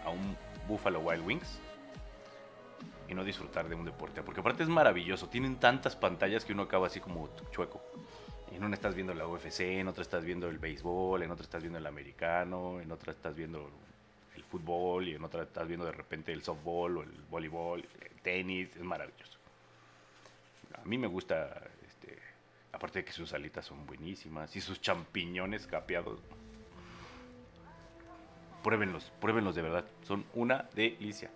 [0.05, 0.37] a un
[0.69, 1.59] Buffalo Wild Wings
[3.09, 4.23] y no disfrutar de un deporte.
[4.23, 5.29] Porque aparte es maravilloso.
[5.29, 7.83] Tienen tantas pantallas que uno acaba así como chueco.
[8.53, 11.63] En una estás viendo la UFC, en otra estás viendo el béisbol, en otra estás
[11.63, 13.71] viendo el americano, en otra estás viendo
[14.37, 18.21] el fútbol y en otra estás viendo de repente el softball o el voleibol, el
[18.23, 18.75] tenis.
[18.77, 19.41] Es maravilloso
[20.75, 22.19] a mí me gusta, este,
[22.73, 26.21] aparte de que sus alitas son buenísimas y sus champiñones capeados.
[28.63, 31.31] Pruébenlos, pruébenlos de verdad, son una delicia.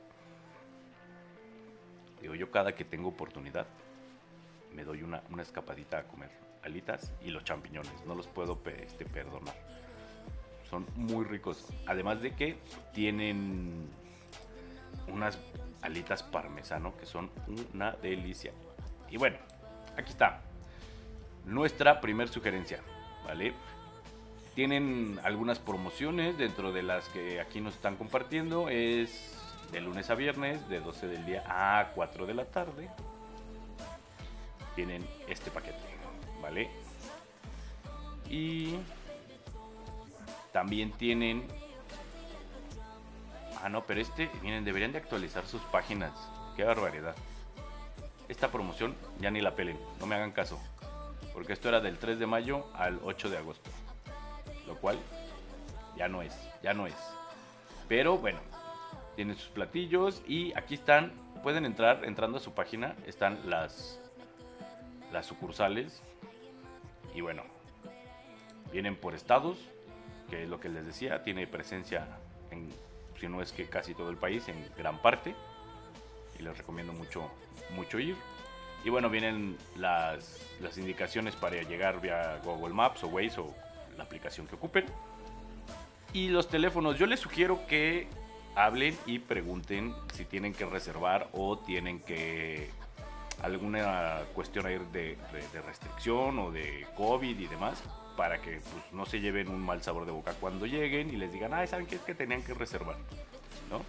[2.21, 3.67] Digo, yo cada que tengo oportunidad
[4.75, 6.31] me doy una, escapadita a comer
[6.65, 9.55] alitas y los champiñones, no los puedo este, perdonar.
[10.69, 12.57] Son muy ricos, además de que
[12.93, 13.89] tienen
[15.09, 15.39] unas
[15.83, 17.31] alitas parmesano que son
[17.75, 18.53] una delicia.
[19.11, 19.37] Y bueno,
[19.97, 20.41] aquí está.
[21.45, 22.81] Nuestra primer sugerencia,
[23.25, 23.53] ¿vale?
[24.55, 28.69] Tienen algunas promociones dentro de las que aquí nos están compartiendo.
[28.69, 29.37] Es
[29.73, 32.89] de lunes a viernes, de 12 del día a 4 de la tarde.
[34.75, 35.94] Tienen este paquete,
[36.45, 36.71] ¿vale?
[38.29, 38.77] Y
[40.53, 41.49] también tienen...
[43.63, 46.13] Ah, no, pero este, miren, deberían de actualizar sus páginas.
[46.55, 47.17] Qué barbaridad
[48.29, 50.59] esta promoción ya ni la pelen, no me hagan caso.
[51.33, 53.71] Porque esto era del 3 de mayo al 8 de agosto.
[54.67, 54.99] Lo cual
[55.97, 56.95] ya no es, ya no es.
[57.89, 58.39] Pero bueno,
[59.17, 64.01] tienen sus platillos y aquí están, pueden entrar, entrando a su página, están las,
[65.13, 66.03] las sucursales.
[67.15, 67.43] Y bueno,
[68.73, 69.59] vienen por estados,
[70.29, 72.19] que es lo que les decía, tiene presencia
[72.51, 72.69] en,
[73.19, 75.35] si no es que casi todo el país, en gran parte.
[76.39, 77.31] Y les recomiendo mucho
[77.75, 78.17] mucho ir.
[78.85, 83.55] Y bueno, vienen las, las indicaciones para llegar vía Google Maps o Waze o
[83.97, 84.85] la aplicación que ocupen.
[86.13, 88.07] Y los teléfonos, yo les sugiero que
[88.55, 92.71] hablen y pregunten si tienen que reservar o tienen que
[93.43, 95.17] alguna cuestión ahí de,
[95.53, 97.83] de, restricción o de COVID y demás,
[98.17, 101.33] para que pues, no se lleven un mal sabor de boca cuando lleguen y les
[101.33, 102.97] digan, ay, ¿saben qué que tenían que reservar?
[103.71, 103.83] ¿No?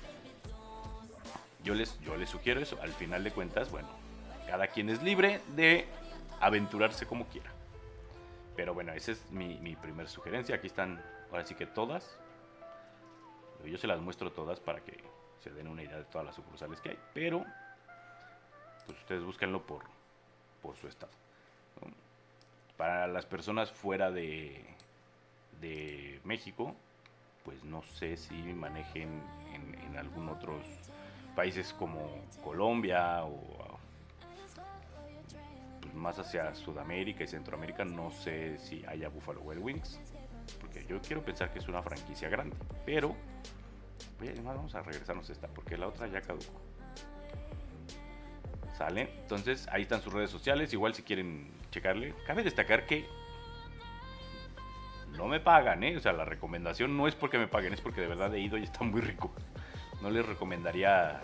[1.63, 2.77] Yo les, yo les sugiero eso.
[2.81, 3.87] Al final de cuentas, bueno,
[4.47, 5.87] cada quien es libre de
[6.39, 7.51] aventurarse como quiera.
[8.55, 10.55] Pero bueno, esa es mi, mi primera sugerencia.
[10.55, 12.17] Aquí están, ahora sí que todas.
[13.65, 15.03] Yo se las muestro todas para que
[15.43, 16.99] se den una idea de todas las sucursales que hay.
[17.13, 17.43] Pero,
[18.85, 19.83] pues ustedes búsquenlo por,
[20.61, 21.11] por su estado.
[22.77, 24.65] Para las personas fuera de,
[25.61, 26.75] de México,
[27.45, 29.21] pues no sé si manejen
[29.53, 30.65] en, en algún otros
[31.35, 32.09] países como
[32.43, 33.65] Colombia o
[35.95, 39.99] más hacia Sudamérica y Centroamérica, no sé si haya Buffalo Wild Wings,
[40.59, 43.15] porque yo quiero pensar que es una franquicia grande, pero
[44.43, 46.64] vamos a regresarnos a esta, porque la otra ya caducó.
[48.77, 49.09] ¿Sale?
[49.21, 52.13] Entonces ahí están sus redes sociales, igual si quieren checarle.
[52.27, 53.07] Cabe destacar que
[55.15, 55.95] no me pagan, ¿eh?
[55.95, 58.57] O sea, la recomendación no es porque me paguen, es porque de verdad he ido
[58.57, 59.33] y está muy rico.
[60.01, 61.21] No les recomendaría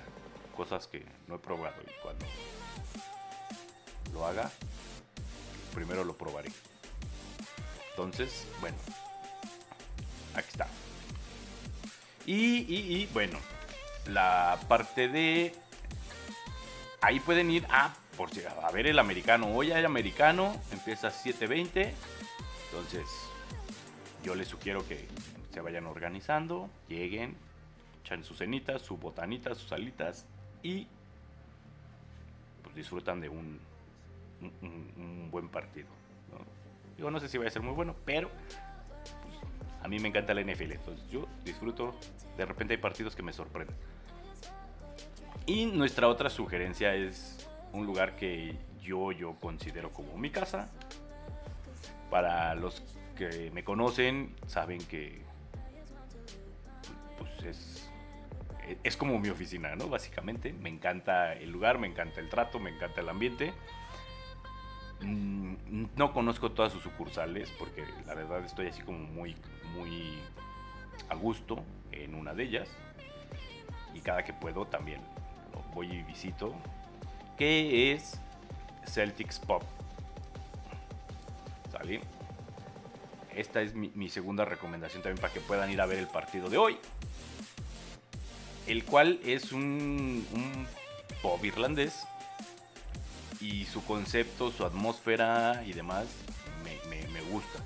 [0.56, 1.76] cosas que no he probado.
[1.82, 2.26] Y cuando
[4.14, 4.50] lo haga,
[5.74, 6.52] primero lo probaré.
[7.92, 8.78] Entonces, bueno,
[10.36, 10.68] aquí está.
[12.26, 13.40] Y, bueno,
[14.08, 15.54] la parte de...
[17.02, 19.48] Ahí pueden ir a, por si, a ver el americano.
[19.54, 21.92] Hoy hay americano, empieza a 7.20.
[22.66, 23.08] Entonces,
[24.24, 25.08] yo les sugiero que
[25.52, 27.36] se vayan organizando, lleguen,
[28.04, 30.26] echan sus cenitas, sus botanitas, sus alitas
[30.64, 30.88] y
[32.64, 33.60] pues disfrutan de un
[34.62, 35.88] un, buen partido.
[36.32, 36.38] ¿no?
[36.98, 39.38] Digo, no sé si va a ser muy bueno, pero pues,
[39.84, 40.74] a mí me encanta la NFL.
[40.74, 41.96] Entonces yo disfruto,
[42.38, 43.76] de repente hay partidos que me sorprenden.
[45.46, 50.70] Y nuestra otra sugerencia es un lugar que yo, yo considero como mi casa.
[52.10, 52.84] Para los
[53.16, 55.22] que me conocen, saben que
[57.18, 57.92] pues es,
[58.84, 59.88] es como mi oficina, ¿no?
[59.88, 63.54] Básicamente, me encanta el lugar, me encanta el trato, me encanta el ambiente.
[65.02, 65.56] Mm,
[65.96, 69.36] no conozco todas sus sucursales porque la verdad estoy así como muy,
[69.76, 70.20] muy
[71.10, 72.70] a gusto en una de ellas.
[73.96, 75.02] Y cada que puedo también
[75.74, 76.54] voy y visito.
[77.38, 78.20] Que es
[78.86, 79.64] Celtics Pop.
[81.72, 82.02] ¿Sale?
[83.36, 86.58] Esta es mi, segunda recomendación también para que puedan ir a ver el partido de
[86.58, 86.78] hoy.
[88.68, 90.68] El cual es un, un
[91.22, 92.06] pop irlandés
[93.40, 96.08] y su concepto, su atmósfera y demás
[96.64, 97.60] me, me, gusta.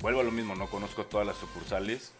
[0.00, 2.12] Vuelvo a lo mismo, no conozco todas las sucursales.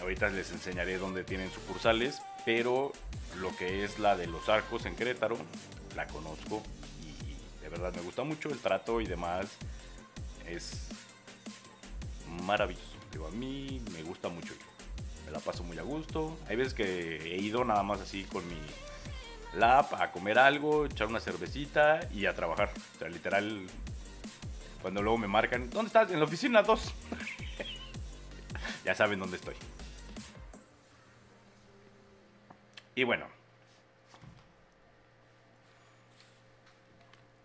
[0.00, 2.92] Ahorita les enseñaré dónde tienen sucursales, pero
[3.36, 5.36] lo que es la de los arcos en Querétaro,
[5.96, 6.62] la conozco
[7.02, 9.46] y de verdad me gusta mucho el trato y demás.
[10.46, 10.88] Es
[12.42, 12.84] maravilloso.
[13.10, 14.52] Digo, a mí me gusta mucho.
[15.24, 16.36] Me la paso muy a gusto.
[16.48, 18.58] Hay veces que he ido nada más así con mi
[19.58, 22.70] lap, a comer algo, echar una cervecita y a trabajar.
[22.96, 23.66] O sea, literal,
[24.82, 26.10] cuando luego me marcan, ¿dónde estás?
[26.10, 26.94] En la oficina 2.
[28.84, 29.54] ya saben dónde estoy.
[32.94, 33.26] Y bueno.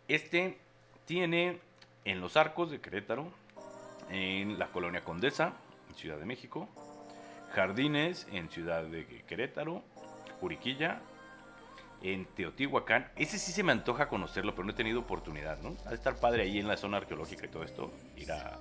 [0.07, 0.57] Este
[1.05, 1.59] tiene
[2.05, 3.31] en los arcos de Querétaro,
[4.09, 5.53] en la colonia Condesa,
[5.87, 6.67] en Ciudad de México,
[7.53, 9.83] jardines en Ciudad de Querétaro,
[10.39, 11.01] Juriquilla
[12.01, 13.11] en Teotihuacán.
[13.15, 15.75] Ese sí se me antoja conocerlo, pero no he tenido oportunidad, ¿no?
[15.85, 17.91] Ha de estar padre ahí en la zona arqueológica y todo esto.
[18.15, 18.59] Ir a,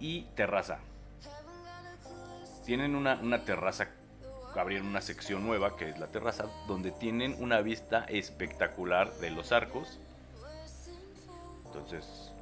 [0.00, 0.78] Y terraza.
[2.64, 3.88] Tienen una, una terraza,
[4.56, 9.52] abrieron una sección nueva que es la terraza, donde tienen una vista espectacular de los
[9.52, 10.00] arcos.
[11.66, 12.32] Entonces,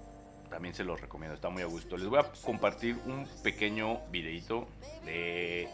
[0.49, 1.97] también se los recomiendo, está muy a gusto.
[1.97, 4.69] Les voy a compartir un pequeño videito
[5.05, 5.69] de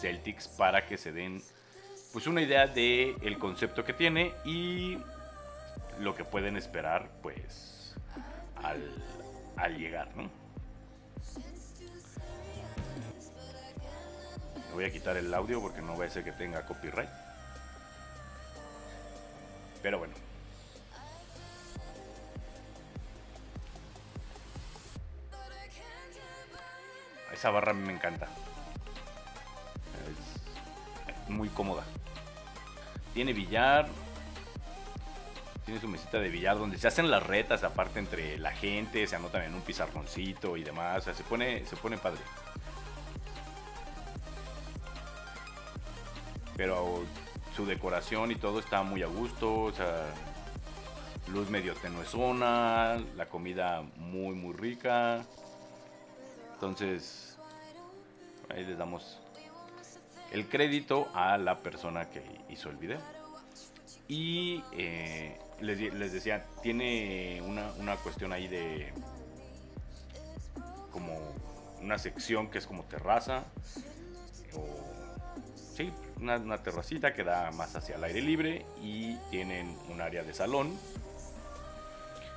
[0.00, 1.42] Celtics para que se den
[2.12, 4.98] pues una idea de el concepto que tiene y
[5.98, 7.94] lo que pueden esperar pues
[8.56, 10.30] al, llegar, ¿no?
[14.72, 17.08] Voy a quitar el audio porque no va a ser que tenga copyright.
[19.82, 20.14] Pero bueno.
[27.32, 28.28] Esa barra me encanta.
[31.08, 31.84] Es muy cómoda.
[33.14, 33.88] Tiene billar.
[35.64, 39.16] Tiene su mesita de billar donde se hacen las retas aparte entre la gente, se
[39.16, 40.98] anotan en un pizarroncito y demás.
[40.98, 42.20] O sea, se pone, se pone padre.
[46.60, 47.06] Pero
[47.56, 50.12] su decoración y todo está muy a gusto, o sea,
[51.32, 55.24] luz medio tenuezona, la comida muy muy rica.
[56.52, 57.38] Entonces,
[58.50, 59.22] ahí les damos
[60.32, 63.00] el crédito a la persona que hizo el video.
[64.06, 68.92] Y eh, les, decía, tiene una, una cuestión ahí de
[70.92, 71.18] como
[71.80, 73.44] una sección que es como terraza
[74.54, 74.66] o
[75.54, 80.34] sí, una, terracita que da más hacia el aire libre y tienen un área de
[80.34, 80.78] salón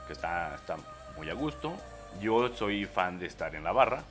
[0.07, 0.77] que está, está
[1.17, 1.73] muy a gusto.
[2.21, 4.03] Yo soy fan de estar en la barra,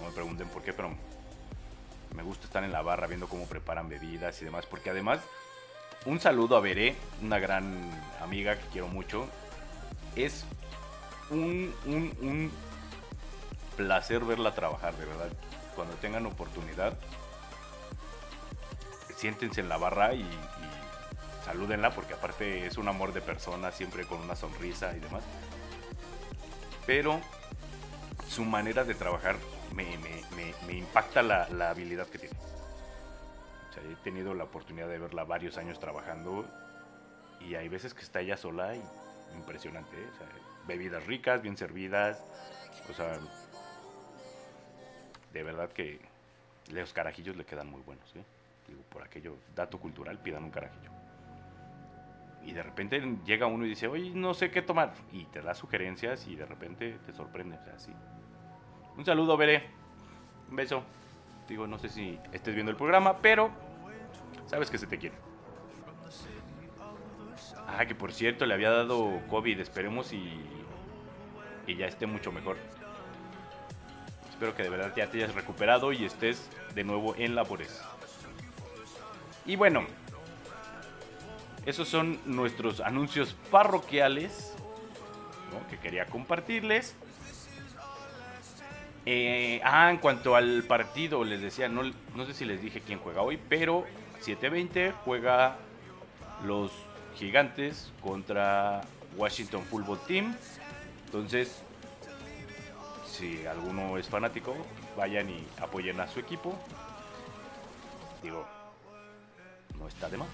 [0.00, 0.90] no me pregunten por qué, pero
[2.14, 5.20] me gusta estar en la barra viendo cómo preparan bebidas y demás, porque además
[6.04, 9.26] un saludo a Veré, una gran amiga que quiero mucho.
[10.14, 10.44] Es
[11.30, 12.50] un, un
[13.76, 15.28] placer verla trabajar, de verdad.
[15.74, 16.96] Cuando tengan oportunidad,
[19.16, 20.24] siéntense en la barra y,
[21.44, 25.24] salúdenla porque aparte es un amor de persona, siempre con una sonrisa y demás.
[26.86, 27.20] Pero
[28.28, 29.36] su manera de trabajar
[29.74, 29.86] me,
[30.76, 32.36] impacta la, habilidad que tiene.
[33.90, 36.44] he tenido la oportunidad de verla varios años trabajando
[37.40, 38.82] y hay veces que está ella sola y
[39.34, 39.96] impresionante.
[39.96, 40.08] ¿eh?
[40.66, 42.22] bebidas ricas, bien servidas.
[42.90, 43.18] O sea,
[45.32, 46.00] de verdad que
[46.68, 48.14] los carajillos le quedan muy buenos.
[48.16, 48.24] ¿eh?
[48.66, 50.90] Digo, por aquello, dato cultural, pidan un carajillo.
[52.44, 54.94] Y de repente llega uno y dice, oye, no sé qué tomar.
[55.12, 57.56] Y te da sugerencias y de repente te sorprende.
[57.56, 58.98] O.
[58.98, 59.64] Un saludo, Veré.
[60.48, 60.82] Un beso.
[61.48, 63.50] Digo, no sé si estés viendo el programa, pero
[64.46, 65.16] sabes que se te quiere.
[67.66, 69.58] Ah, que por cierto le había dado COVID.
[69.58, 70.40] Esperemos y,
[71.66, 72.56] y ya esté mucho mejor.
[74.30, 77.82] Espero que de verdad ya te hayas recuperado y estés de nuevo en labores.
[79.46, 79.84] Y bueno,
[81.64, 84.56] esos son nuestros anuncios parroquiales
[85.70, 86.94] que quería compartirles.
[89.04, 91.82] Eh, ah, en cuanto al partido, les decía, no,
[92.14, 93.84] no sé si les dije quién juega hoy, pero
[94.24, 95.56] 7-20 juega
[96.44, 96.72] los
[97.14, 98.82] gigantes contra
[99.16, 100.36] Washington Football Team.
[101.06, 101.62] Entonces,
[103.06, 104.56] si alguno es fanático,
[104.96, 106.58] vayan y apoyen a su equipo.
[108.22, 108.46] Digo,
[109.78, 110.28] no está de más.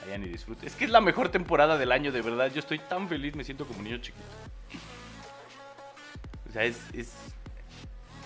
[0.00, 0.66] Vayan y disfruten.
[0.66, 2.50] Es que es la mejor temporada del año, de verdad.
[2.52, 4.24] Yo estoy tan feliz, me siento como un niño chiquito.
[6.48, 7.12] O sea, es, es,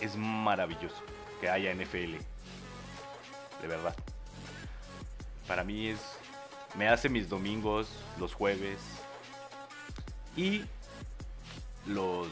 [0.00, 1.02] es maravilloso
[1.40, 2.14] que haya NFL.
[3.62, 3.94] De verdad.
[5.46, 6.00] Para mí es.
[6.76, 8.78] Me hace mis domingos, los jueves.
[10.36, 10.64] Y
[11.86, 12.28] los.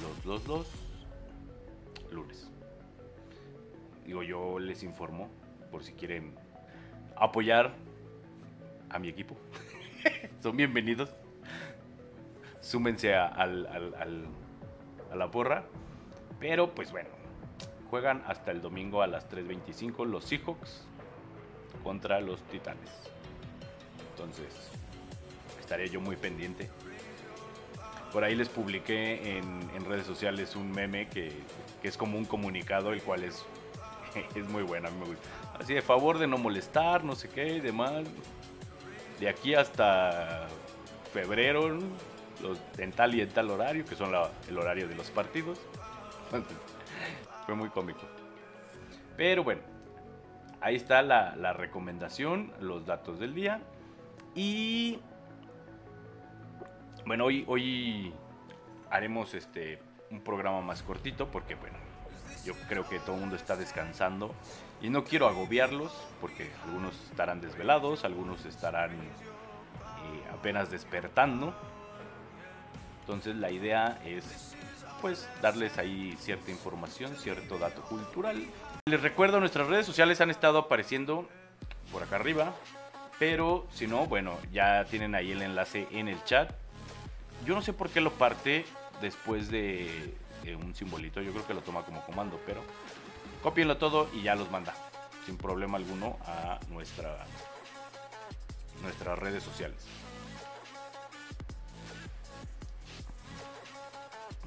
[0.00, 0.66] Los, los, los.
[2.10, 2.48] Lunes.
[4.04, 5.30] Digo, yo les informo
[5.70, 6.34] por si quieren
[7.20, 7.72] apoyar
[8.88, 9.36] a mi equipo.
[10.42, 11.10] Son bienvenidos.
[12.60, 15.64] Súmense a, la porra.
[16.40, 17.10] Pero pues bueno,
[17.90, 20.86] juegan hasta el domingo a las 3.25 los Seahawks
[21.84, 22.90] contra los Titanes.
[24.12, 24.70] Entonces,
[25.58, 26.70] estaré yo muy pendiente.
[28.12, 31.32] Por ahí les publiqué en, redes sociales un meme que,
[31.82, 33.44] que, es como un comunicado, el cual es,
[34.34, 34.88] es muy bueno.
[34.88, 35.28] A mí me gusta.
[35.58, 38.04] Así de favor de no molestar, no sé qué y demás.
[39.18, 40.46] De aquí hasta
[41.12, 41.78] febrero,
[42.40, 44.12] los, en tal y en tal horario, que son
[44.48, 45.60] el horario de los partidos.
[47.46, 48.00] Fue muy cómico.
[49.16, 49.60] Pero bueno,
[50.60, 53.60] ahí está la, la recomendación, los datos del día.
[54.34, 55.00] Y
[57.04, 58.14] bueno, hoy, hoy
[58.90, 61.78] haremos este un programa más cortito porque bueno,
[62.44, 64.34] yo creo que todo el mundo está descansando
[64.80, 71.54] y no quiero agobiarlos porque algunos estarán desvelados, algunos estarán eh, apenas despertando.
[73.00, 74.54] Entonces la idea es
[75.00, 78.44] pues darles ahí cierta información, cierto dato cultural.
[78.86, 81.28] Les recuerdo, nuestras redes sociales han estado apareciendo
[81.90, 82.54] por acá arriba,
[83.18, 86.52] pero si no, bueno, ya tienen ahí el enlace en el chat.
[87.44, 88.64] Yo no sé por qué lo parte
[89.00, 90.14] después de,
[90.62, 92.62] un simbolito, yo creo que lo toma como comando, pero
[93.42, 94.74] copienlo todo y ya los manda
[95.26, 97.24] sin problema alguno a nuestra,
[98.82, 99.86] nuestras redes sociales.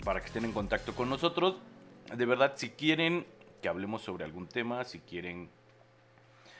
[0.03, 1.55] Para que estén en contacto con nosotros.
[2.13, 3.25] De verdad, si quieren
[3.61, 5.49] que hablemos sobre algún tema, si quieren...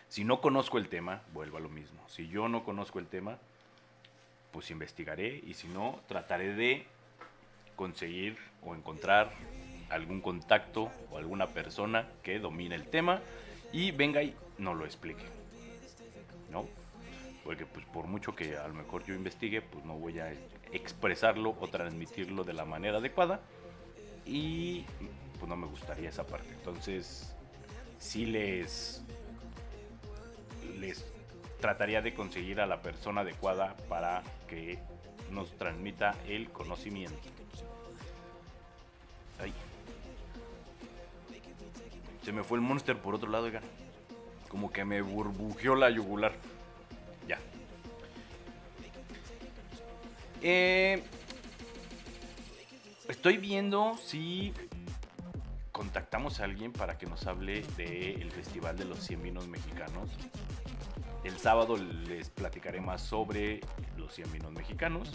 [0.08, 2.08] Si no conozco el tema, vuelvo a lo mismo.
[2.08, 3.40] Si yo no conozco el tema,
[4.52, 6.86] pues investigaré y si no, trataré de
[7.76, 9.32] conseguir o encontrar
[9.90, 13.22] algún contacto o alguna persona que domine el tema
[13.72, 15.24] y venga y no lo explique.
[16.52, 16.68] ¿no?
[17.44, 20.34] Porque pues por mucho que a lo mejor yo investigue, pues no voy a
[20.72, 23.42] expresarlo o transmitirlo de la manera adecuada
[24.26, 24.86] y
[25.38, 26.50] pues no me gustaría esa parte.
[26.54, 27.36] Entonces,
[28.00, 29.04] sí les
[30.80, 31.06] les
[31.60, 34.80] trataría de conseguir a la persona adecuada para que
[35.32, 37.30] nos transmita el conocimiento.
[42.24, 43.64] Se me fue el monster por otro lado, oigan.
[44.50, 46.34] Como que me burbujeó la yugular.
[47.28, 47.40] Ya.
[50.42, 51.04] Eh,
[53.08, 54.54] estoy viendo si
[55.72, 60.10] contactamos a alguien para que nos hable del Festival de los 100 Vinos Mexicanos.
[61.24, 63.62] El sábado les platicaré más sobre
[63.98, 65.14] los 100 vinos mexicanos.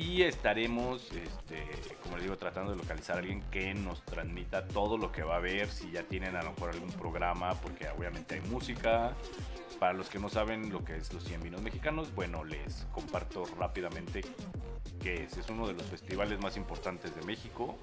[0.00, 1.66] Y estaremos, este,
[2.04, 5.34] como les digo, tratando de localizar a alguien que nos transmita todo lo que va
[5.34, 5.66] a haber.
[5.66, 9.12] Si ya tienen a lo mejor algún programa, porque obviamente hay música.
[9.80, 13.44] Para los que no saben lo que es los 100 vinos mexicanos, bueno, les comparto
[13.58, 14.20] rápidamente
[15.02, 15.36] que es.
[15.36, 17.76] Es uno de los festivales más importantes de México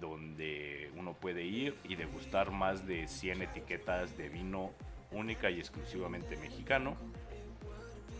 [0.00, 4.70] donde uno puede ir y degustar más de 100 etiquetas de vino
[5.10, 6.96] única y exclusivamente mexicano.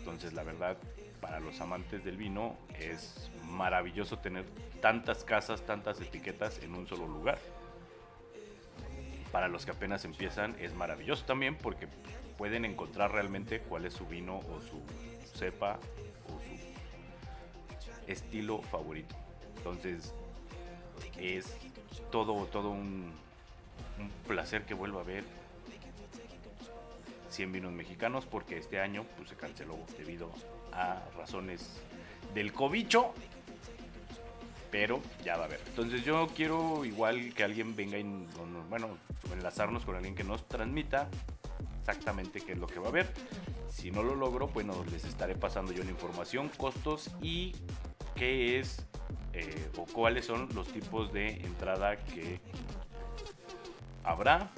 [0.00, 0.76] Entonces la verdad,
[1.20, 4.44] para los amantes del vino es maravilloso tener
[4.80, 7.38] tantas casas, tantas etiquetas en un solo lugar.
[9.32, 11.88] Para los que apenas empiezan es maravilloso también porque
[12.38, 14.80] pueden encontrar realmente cuál es su vino o su
[15.38, 15.78] cepa
[16.26, 19.14] o su estilo favorito.
[19.56, 20.14] Entonces
[21.18, 21.56] es
[22.10, 23.12] todo, todo un,
[23.98, 25.24] un placer que vuelva a ver
[27.30, 30.30] 100 vinos mexicanos porque este año pues, se canceló debido
[30.72, 31.80] a razones
[32.34, 33.12] del cobicho.
[34.70, 35.60] Pero ya va a haber.
[35.68, 38.26] Entonces yo quiero igual que alguien venga y,
[38.68, 38.98] bueno,
[39.32, 41.08] enlazarnos con alguien que nos transmita
[41.80, 43.06] exactamente qué es lo que va a haber.
[43.70, 47.54] Si no lo logro, bueno, les estaré pasando yo la información, costos y
[48.16, 48.84] qué es
[49.32, 52.40] eh, o cuáles son los tipos de entrada que
[54.02, 54.50] habrá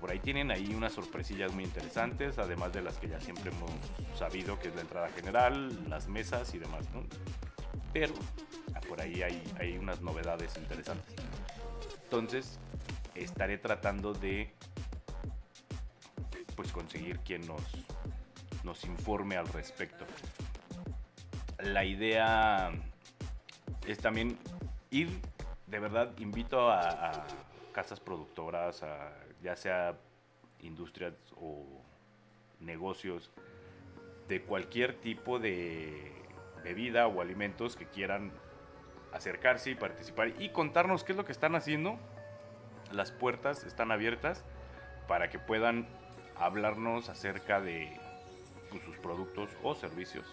[0.00, 3.70] por ahí tienen ahí unas sorpresillas muy interesantes, además de las que ya siempre hemos
[4.18, 7.04] sabido, que es la entrada general, las mesas y demás, ¿no?
[7.92, 8.14] Pero
[8.74, 11.14] ah, por ahí hay, hay unas novedades interesantes.
[12.04, 12.58] Entonces,
[13.14, 14.50] estaré tratando de
[16.56, 17.62] pues conseguir quien nos,
[18.64, 20.06] nos informe al respecto.
[21.58, 22.72] La idea
[23.86, 24.38] es también
[24.90, 25.10] ir,
[25.66, 27.26] de verdad, invito a, a
[27.72, 29.12] casas productoras, a
[29.42, 29.96] ya sea
[30.60, 31.64] industrias o
[32.60, 33.30] negocios
[34.28, 36.12] de cualquier tipo de
[36.62, 38.32] bebida o alimentos que quieran
[39.12, 41.98] acercarse y participar y contarnos qué es lo que están haciendo.
[42.92, 44.44] Las puertas están abiertas
[45.08, 45.88] para que puedan
[46.36, 47.98] hablarnos acerca de
[48.70, 50.26] pues, sus productos o servicios.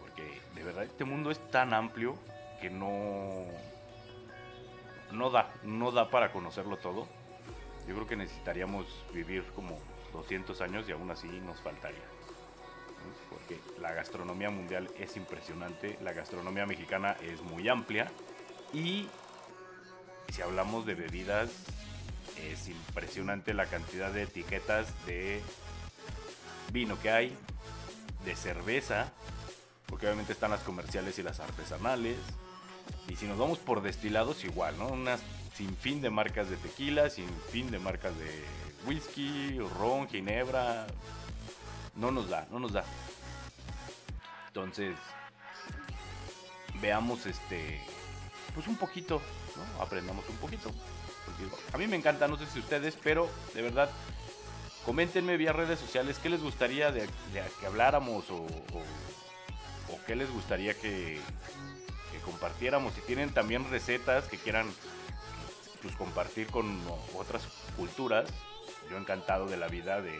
[0.00, 2.16] Porque de verdad este mundo es tan amplio
[2.60, 3.46] que no
[5.12, 7.06] no da, no da para conocerlo todo
[7.86, 9.78] yo creo que necesitaríamos vivir como
[10.12, 12.04] 200 años y aún así nos faltaría.
[13.30, 18.10] Porque la gastronomía mundial es impresionante, la gastronomía mexicana es muy amplia
[18.72, 19.08] y
[20.32, 21.50] si hablamos de bebidas
[22.40, 25.42] es impresionante la cantidad de etiquetas de
[26.72, 27.36] vino que hay,
[28.24, 29.12] de cerveza,
[29.86, 32.16] porque obviamente están las comerciales y las artesanales.
[33.08, 34.88] Y si nos vamos por destilados, igual, ¿no?
[34.88, 35.20] Unas
[35.54, 38.44] sin fin de marcas de tequila, sin fin de marcas de
[38.86, 40.86] whisky, ron, ginebra.
[41.94, 42.84] No nos da, no nos da.
[44.48, 44.96] Entonces,
[46.80, 47.80] veamos este,
[48.54, 49.20] pues un poquito,
[49.56, 49.82] ¿no?
[49.82, 50.70] Aprendamos un poquito.
[51.72, 53.90] a mí me encanta, no sé si ustedes, pero de verdad,
[54.84, 57.08] coméntenme vía redes sociales qué les gustaría de,
[57.60, 61.20] que habláramos o, o, qué les gustaría que,
[62.10, 62.94] que compartiéramos.
[62.94, 64.66] Si tienen también recetas que quieran
[65.82, 66.78] pues, compartir con
[67.16, 68.28] otras culturas.
[68.90, 70.16] Yo encantado de la vida de,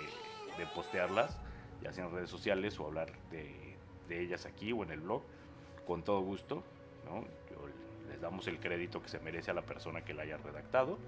[0.75, 1.37] postearlas,
[1.83, 3.73] ya sea en redes sociales o hablar de,
[4.11, 5.23] ellas aquí o en el blog,
[5.87, 6.63] con todo gusto.
[7.07, 7.25] ¿no?
[8.11, 10.99] les damos el crédito que se merece a la persona que la haya redactado,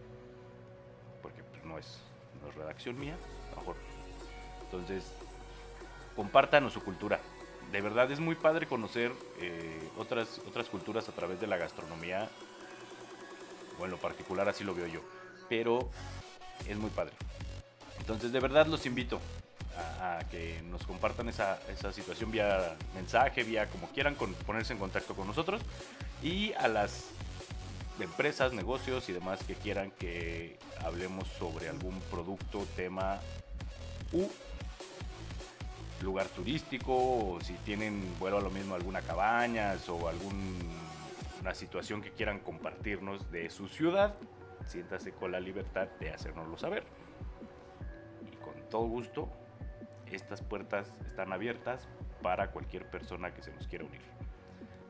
[1.21, 2.01] porque pues, no, es,
[2.43, 3.17] no redacción mía,
[3.55, 3.77] mejor.
[4.65, 5.13] Entonces,
[6.17, 7.21] compártanos su cultura.
[7.71, 12.31] De verdad es muy padre conocer eh, otras, otras culturas a través de la gastronomía
[13.79, 15.01] o en lo particular así lo veo yo.
[15.49, 15.91] Pero
[16.68, 17.12] es muy padre.
[17.99, 19.20] Entonces de verdad los invito
[20.01, 24.79] a, que nos compartan esa, esa, situación vía mensaje, vía como quieran, con, ponerse en
[24.79, 25.62] contacto con nosotros.
[26.22, 27.07] Y a las
[28.01, 33.20] empresas, negocios y demás que quieran que hablemos sobre algún producto, tema
[34.12, 34.29] u
[36.03, 40.09] lugar turístico o si tienen, bueno, a lo mismo alguna cabañas o
[41.45, 44.15] alguna situación que quieran compartirnos de su ciudad,
[44.65, 46.85] siéntase con la libertad de hacérnoslo saber.
[48.23, 49.29] Y con todo gusto,
[50.11, 51.87] estas puertas están abiertas
[52.23, 54.01] para cualquier persona que se nos quiera unir.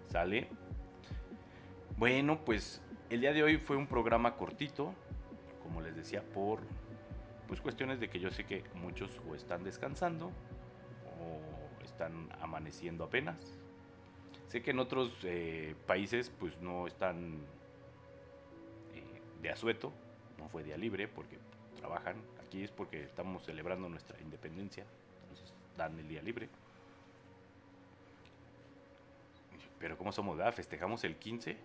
[0.07, 0.47] ¿Sale?
[1.97, 2.81] Bueno, pues
[3.11, 4.95] el día de hoy fue un programa cortito,
[5.61, 6.61] como les decía, por
[7.49, 10.31] pues cuestiones de que yo sé que muchos o están descansando
[11.19, 13.59] o están amaneciendo apenas.
[14.55, 17.41] Sé que en otros eh, países pues no están
[18.95, 19.93] eh, de asueto,
[20.39, 21.39] no fue día libre porque
[21.77, 22.15] trabajan.
[22.41, 24.85] Aquí es porque estamos celebrando nuestra independencia,
[25.23, 26.49] entonces dan el día libre.
[29.81, 30.37] Pero ¿cómo somos?
[30.37, 30.55] ¿verdad?
[30.55, 31.57] Festejamos el 15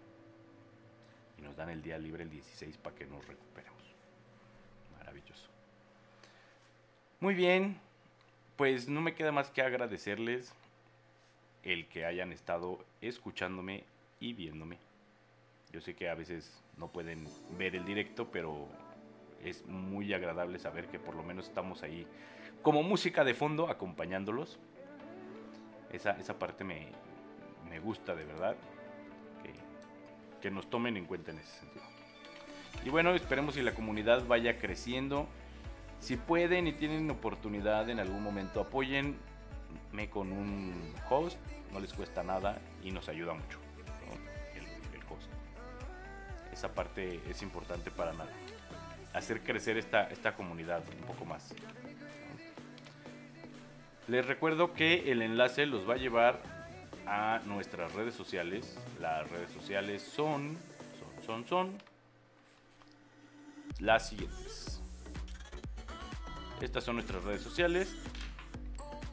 [1.37, 3.83] y nos dan el día libre el 16 para que nos recuperemos.
[4.97, 5.47] Maravilloso.
[7.19, 7.79] Muy bien,
[8.55, 10.55] pues no me queda más que agradecerles
[11.63, 13.83] el que hayan estado escuchándome
[14.19, 14.77] y viéndome.
[15.71, 18.67] Yo sé que a veces no pueden ver el directo, pero
[19.43, 22.05] es muy agradable saber que por lo menos estamos ahí
[22.61, 24.59] como música de fondo acompañándolos.
[25.91, 26.87] Esa, esa parte me,
[27.69, 28.55] me gusta de verdad
[29.43, 29.53] que,
[30.41, 31.85] que nos tomen en cuenta en ese sentido.
[32.85, 35.27] Y bueno, esperemos que la comunidad vaya creciendo.
[35.99, 39.15] Si pueden y tienen oportunidad en algún momento, apóyenme
[40.09, 41.37] con un host,
[41.73, 43.59] no les cuesta nada y nos ayuda mucho
[44.55, 45.29] el, el, host.
[46.53, 48.31] Esa parte es importante para nada.
[49.13, 51.53] Hacer crecer esta, esta comunidad un poco más.
[54.07, 56.39] Les recuerdo que el enlace los va a llevar
[57.05, 58.77] a nuestras redes sociales.
[58.99, 60.57] Las redes sociales son,
[60.99, 61.77] son, son, son
[63.79, 64.81] las siguientes.
[66.61, 67.95] Estas son nuestras redes sociales.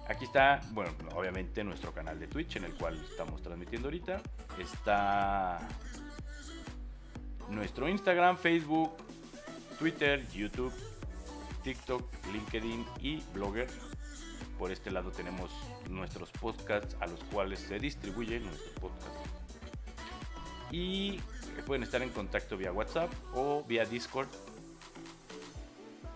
[0.09, 4.21] Aquí está, bueno, obviamente nuestro canal de Twitch en el cual estamos transmitiendo ahorita.
[4.59, 5.59] Está
[7.51, 8.93] nuestro Instagram, Facebook,
[9.81, 10.73] Twitter, YouTube,
[11.65, 13.69] TikTok, LinkedIn y Blogger.
[14.59, 15.51] Por este lado tenemos
[15.91, 19.31] nuestros podcasts a los cuales se distribuyen nuestros podcasts.
[20.71, 21.21] Y
[21.67, 24.29] pueden estar en contacto vía WhatsApp o vía Discord.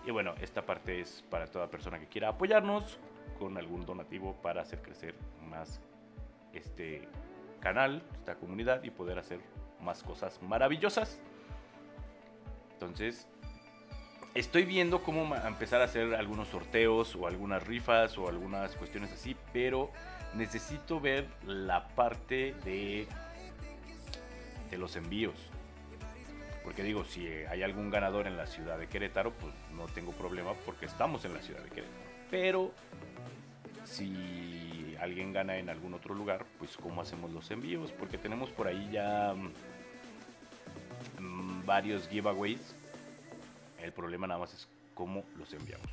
[0.05, 2.97] Y bueno, esta parte es para toda persona que quiera apoyarnos
[3.41, 5.15] con algún donativo para hacer crecer
[5.49, 5.81] más
[6.53, 7.09] este
[7.59, 9.39] canal, esta comunidad y poder hacer
[9.81, 11.19] más cosas maravillosas.
[12.73, 13.27] Entonces,
[14.33, 19.35] Estoy viendo cómo empezar a hacer algunos sorteos o algunas rifas o algunas cuestiones así,
[19.51, 19.91] pero
[20.35, 23.07] necesito ver la parte de,
[24.77, 25.35] los envíos.
[26.63, 30.53] Porque digo, si hay algún ganador en la ciudad de Querétaro, pues no tengo problema
[30.65, 32.10] porque estamos en la ciudad de Querétaro.
[32.31, 32.71] Pero
[33.85, 38.67] si alguien gana en algún otro lugar, pues cómo hacemos los envíos, porque tenemos por
[38.67, 39.35] ahí ya
[41.19, 42.73] mm, varios giveaways
[43.83, 45.87] el problema nada más es cómo los enviamos.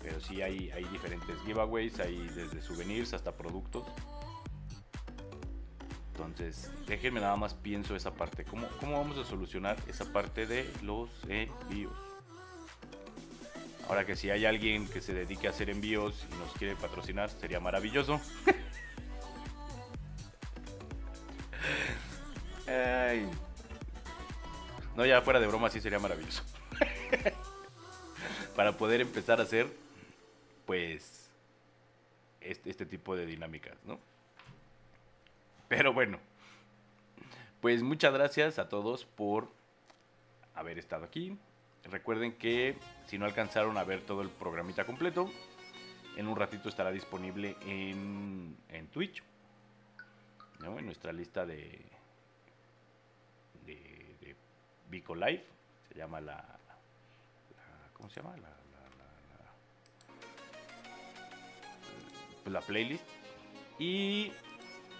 [0.00, 3.86] Pero sí hay, hay diferentes giveaways, hay desde souvenirs hasta productos.
[6.12, 8.44] Entonces, déjenme nada más pienso esa parte.
[8.44, 12.11] ¿Cómo, ¿Cómo vamos a solucionar esa parte de los envíos?
[13.88, 17.30] Ahora que si hay alguien que se dedique a hacer envíos y nos quiere patrocinar,
[17.30, 18.20] sería maravilloso.
[24.96, 26.42] No, ya fuera de broma, sí sería maravilloso.
[28.56, 29.66] para poder empezar a hacer,
[30.66, 31.30] pues,
[32.40, 33.98] este, este, tipo de dinámicas, ¿no?
[35.68, 36.18] Pero bueno,
[37.60, 39.48] pues muchas gracias a todos por
[40.54, 41.38] haber estado aquí.
[41.90, 42.76] Recuerden que
[43.06, 45.28] si no alcanzaron a ver todo el programita completo,
[46.16, 48.56] en un ratito estará disponible en,
[48.92, 49.22] Twitch,
[50.62, 51.80] en nuestra lista de,
[53.64, 54.36] de,
[54.88, 55.44] Vico Live,
[55.88, 56.44] se llama la,
[57.94, 58.36] ¿cómo se llama?
[58.36, 58.50] La,
[62.50, 63.04] la, playlist.
[63.78, 64.32] Y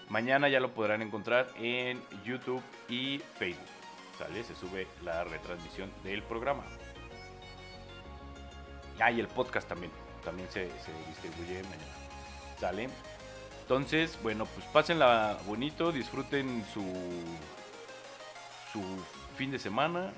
[0.09, 3.82] mañana ya lo podrán encontrar en YouTube y Facebook.
[4.17, 4.43] ¿Sale?
[4.43, 6.63] Se sube la retransmisión del programa.
[8.99, 9.91] Ah, y el podcast también.
[10.23, 10.69] También se,
[11.07, 11.93] distribuye mañana.
[12.59, 12.89] ¿Sale?
[13.61, 16.83] Entonces, bueno, pues pásenla bonito, disfruten su,
[18.71, 18.81] su
[19.37, 20.11] fin de semana,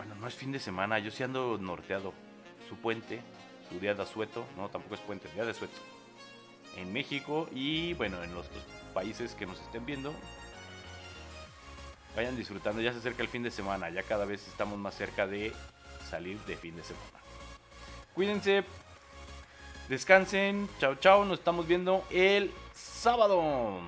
[0.00, 2.14] bueno, no es fin de semana, yo sí ando norteado.
[2.70, 3.20] Su puente,
[3.68, 5.76] su día de asueto, no, tampoco es puente, día de asueto.
[6.76, 8.46] En México y bueno, en los
[8.94, 10.14] países que nos estén viendo,
[12.16, 15.26] Vayan disfrutando, ya se acerca el fin de semana, ya cada vez estamos más cerca
[15.26, 15.52] de
[16.08, 17.06] salir de fin de semana.
[18.14, 18.64] Cuídense,
[19.88, 23.80] descansen, chao chao, nos estamos viendo el sábado.